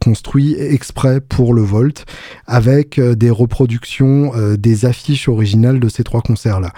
[0.00, 2.04] construit exprès pour le Volt,
[2.46, 6.72] avec des reproductions des affiches originales de ces trois concerts-là.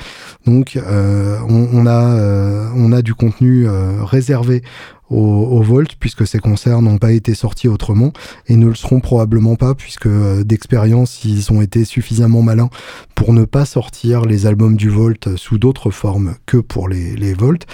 [0.47, 3.67] Donc on, on, a, on a du contenu
[4.01, 4.63] réservé
[5.11, 8.13] au, Volt, puisque ces concerts n'ont pas été sortis autrement
[8.47, 12.71] et ne le seront probablement pas, puisque euh, d'expérience, ils ont été suffisamment malins
[13.15, 17.35] pour ne pas sortir les albums du Volt sous d'autres formes que pour les, les
[17.35, 17.67] Volt.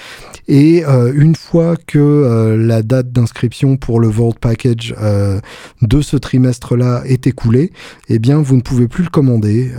[0.48, 4.94] Et euh, une fois que euh, la date d'inscription pour le Volt Package
[5.82, 7.72] de ce trimestre-là est écoulée,
[8.08, 9.70] eh bien, vous ne pouvez plus le commander,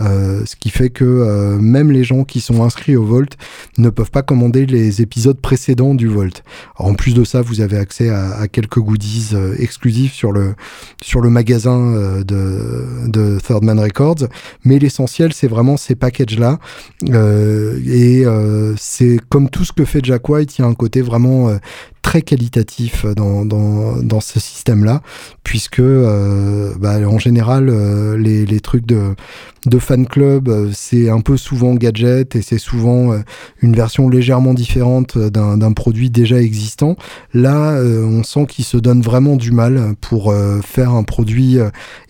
[0.46, 3.38] ce qui fait que même les gens qui sont inscrits au Volt
[3.78, 6.44] ne peuvent pas commander les épisodes précédents du Volt.
[6.78, 10.56] en plus de ça, vous avez accès à, quelques goodies euh, exclusifs sur le,
[11.02, 14.28] sur le magasin euh, de, de Third Man Records.
[14.66, 16.60] Mais l'essentiel, c'est vraiment ces packages-là.
[17.10, 18.26] Euh, et
[18.78, 21.50] c'est comme tout ce que fait Jack White, il y a un côté vraiment
[22.04, 25.02] très qualitatif dans, dans, dans ce système-là,
[25.44, 29.16] puisque euh, bah, en général, euh, les, les, trucs de,
[29.66, 33.18] de fan club, euh, c'est un peu souvent gadget et c'est souvent
[33.62, 36.98] une version légèrement différente d'un produit déjà existant.
[37.34, 40.34] Là, on sent qu'ils se donnent vraiment du mal pour
[40.64, 41.58] faire un produit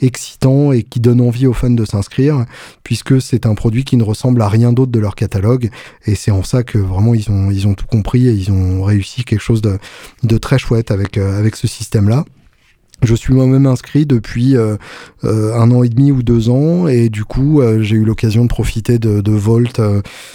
[0.02, 2.46] excitant et qui donne envie aux fans de s'inscrire,
[2.84, 5.70] puisque c'est un produit qui ne ressemble à rien d'autre de leur catalogue.
[6.06, 8.84] Et c'est en ça que vraiment ils ont, ils ont tout compris et ils ont
[8.84, 9.78] réussi quelque chose de,
[10.24, 12.26] de très chouette avec, euh, avec ce système-là.
[13.02, 14.78] Je suis moi-même inscrit depuis euh,
[15.26, 18.48] euh, un an et demi ou deux ans et du coup j'ai eu l'occasion de
[18.48, 19.82] profiter de, de Volt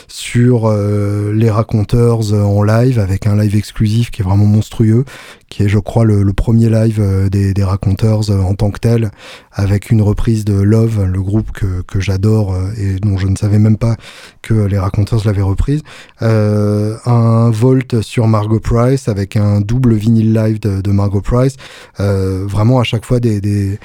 [0.06, 5.06] sur les raconteurs en live avec un live exclusif qui est vraiment monstrueux,
[5.48, 9.10] qui est je crois le, premier live des, des raconteurs en tant que tel
[9.52, 13.58] avec une reprise de Love, le groupe que, que j'adore et dont je ne savais
[13.58, 13.96] même pas
[14.42, 15.82] que les raconteurs l'avaient reprise.
[16.22, 21.56] Euh, un Volt sur Margot Price avec un double vinyle live de, de Margot Price.
[22.00, 23.78] Euh, vraiment à chaque fois des, des,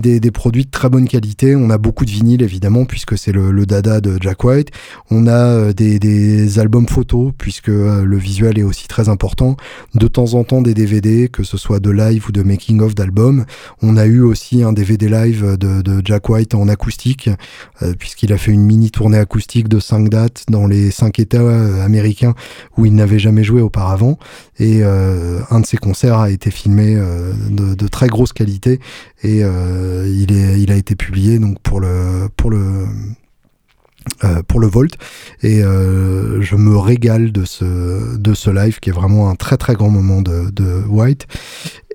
[0.00, 1.56] des, produits de très bonne qualité.
[1.56, 4.68] On a beaucoup de vinyles évidemment puisque c'est le, dada de Jack White.
[5.10, 9.56] On a euh, des, albums photos puisque euh, le visuel est aussi très important.
[9.94, 12.94] De temps en temps des DVD, que ce soit de live ou de making of
[12.94, 13.44] d'albums.
[13.82, 17.30] On a eu aussi un DVD live de, Jack White en acoustique
[17.82, 21.82] euh, puisqu'il a fait une mini tournée acoustique de 5 dates dans les 5 États
[21.82, 22.34] américains
[22.76, 24.18] où il n'avait jamais joué auparavant.
[24.58, 26.96] Et un de ses concerts a été filmé
[27.50, 28.80] de, très grosse qualité
[29.24, 32.28] et euh, il, a été publié donc pour le,
[34.22, 34.96] euh, pour le Volt
[35.42, 39.56] et euh, je me régale de ce de ce live qui est vraiment un très
[39.56, 41.26] très grand moment de, White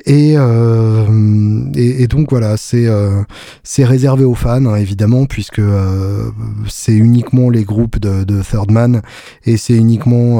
[0.08, 3.22] euh, et, et, donc voilà, c'est euh,
[3.80, 5.62] réservé aux fans hein, évidemment puisque
[6.68, 9.02] c'est uniquement les groupes de, de Third Man
[9.46, 10.40] et c'est uniquement,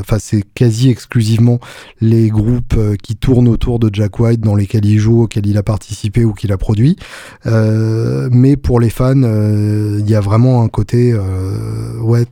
[0.00, 1.58] enfin c'est quasi exclusivement
[2.00, 5.62] les groupes qui tournent autour de Jack White dans lesquels il joue, auxquels il a
[5.62, 6.96] participé ou qu'il a produit.
[7.44, 10.99] mais pour les fans, il y a vraiment un côté
[12.00, 12.24] ouais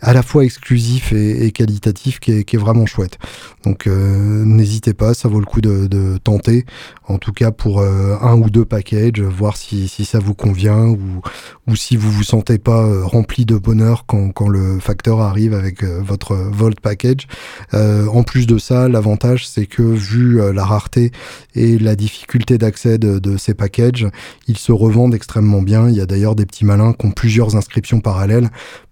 [0.00, 3.18] à la fois exclusif et, qualitatif qui est, vraiment chouette.
[3.64, 6.64] Donc n'hésitez pas, ça vaut le coup de, tenter,
[7.06, 11.20] en tout cas pour euh, un ou deux packages, voir si, ça vous convient ou,
[11.68, 15.54] ou si vous vous sentez pas euh, rempli de bonheur quand, quand le facteur arrive
[15.54, 17.26] avec euh, votre Volt package.
[17.72, 21.10] en plus de ça, l'avantage c'est que vu la rareté
[21.54, 24.06] et la difficulté d'accès de, de, ces packages,
[24.48, 25.88] ils se revendent extrêmement bien.
[25.88, 28.00] Il y a d'ailleurs des petits malins qui ont plusieurs inscriptions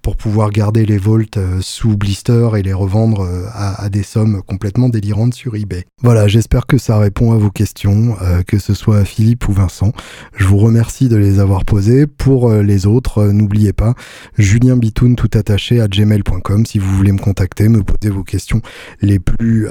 [0.02, 4.88] pour pouvoir garder les volts sous blister et les revendre à, à des sommes complètement
[4.88, 5.84] délirantes sur eBay.
[6.02, 9.92] Voilà, j'espère que ça répond à vos questions, euh, que ce soit Philippe ou Vincent.
[10.34, 12.06] Je vous remercie de les avoir posées.
[12.06, 13.94] Pour euh, les autres, euh, n'oubliez pas,
[14.38, 18.62] Julien Bitoun tout attaché à gmail.com si vous voulez me contacter, me poser vos questions
[19.02, 19.68] les plus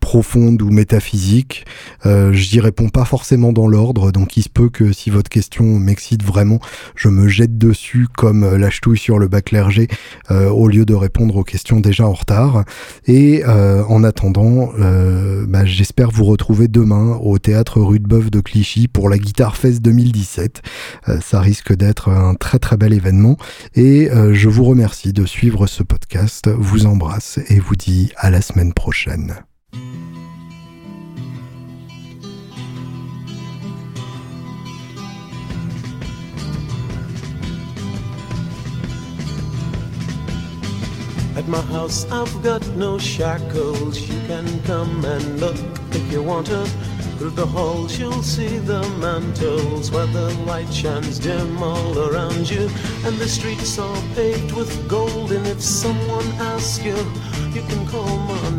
[0.00, 1.64] profondes ou métaphysiques.
[2.04, 6.22] J'y réponds pas forcément dans l'ordre, donc il se peut que si votre question m'excite
[6.22, 6.58] vraiment,
[6.96, 9.88] je me jette dessus comme la sur le bac clergé
[10.30, 12.64] au lieu de répondre aux questions déjà en retard.
[13.06, 14.70] Et en attendant,
[15.48, 20.62] bah, j'espère vous retrouver demain au théâtre Rudebeuf de Clichy pour la Guitare Fest 2017.
[21.08, 23.36] Euh, ça risque d'être un très très bel événement
[23.74, 28.30] et euh, je vous remercie de suivre ce podcast, vous embrasse et vous dis à
[28.30, 29.34] la semaine prochaine.
[41.52, 44.00] My house, I've got no shackles.
[44.00, 45.56] You can come and look
[45.90, 46.64] if you want to.
[47.18, 52.70] Through the halls, you'll see the mantles where the light shines dim all around you.
[53.04, 55.30] And the streets are paved with gold.
[55.30, 56.96] And if someone asks you,
[57.52, 58.50] you can call my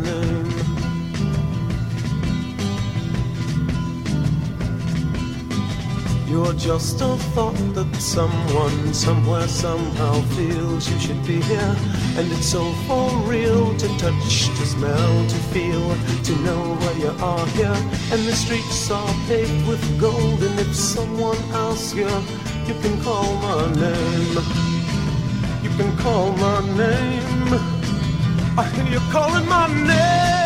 [6.34, 11.76] You're just a thought that someone somewhere somehow feels you should be here.
[12.18, 17.12] And it's so for real to touch, to smell, to feel, to know where you
[17.22, 17.78] are here.
[18.10, 20.42] And the streets are paved with gold.
[20.42, 22.10] And if someone asks you,
[22.66, 24.34] you can call my name.
[25.62, 27.48] You can call my name.
[28.58, 30.43] I hear you calling my name.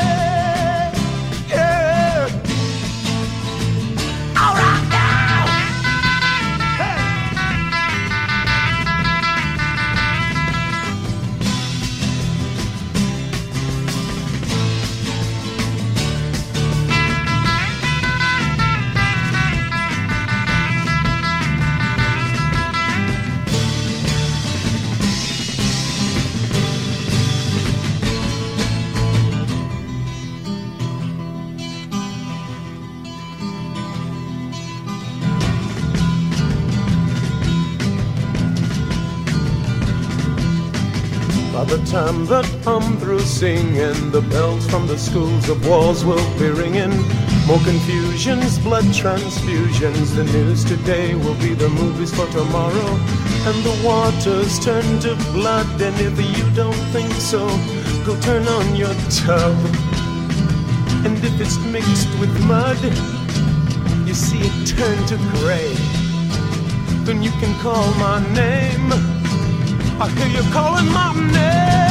[41.59, 46.25] By the time that I'm through singing, the bells from the schools of wars will
[46.39, 46.95] be ringing.
[47.49, 50.15] More confusions, blood transfusions.
[50.15, 52.91] The news today will be the movies for tomorrow.
[53.51, 55.67] And the waters turn to blood.
[55.83, 57.49] And if you don't think so,
[58.07, 59.59] go turn on your tub.
[61.05, 62.79] And if it's mixed with mud,
[64.07, 65.75] you see it turn to gray.
[67.03, 69.18] Then you can call my name.
[70.01, 71.88] I hear you calling my name.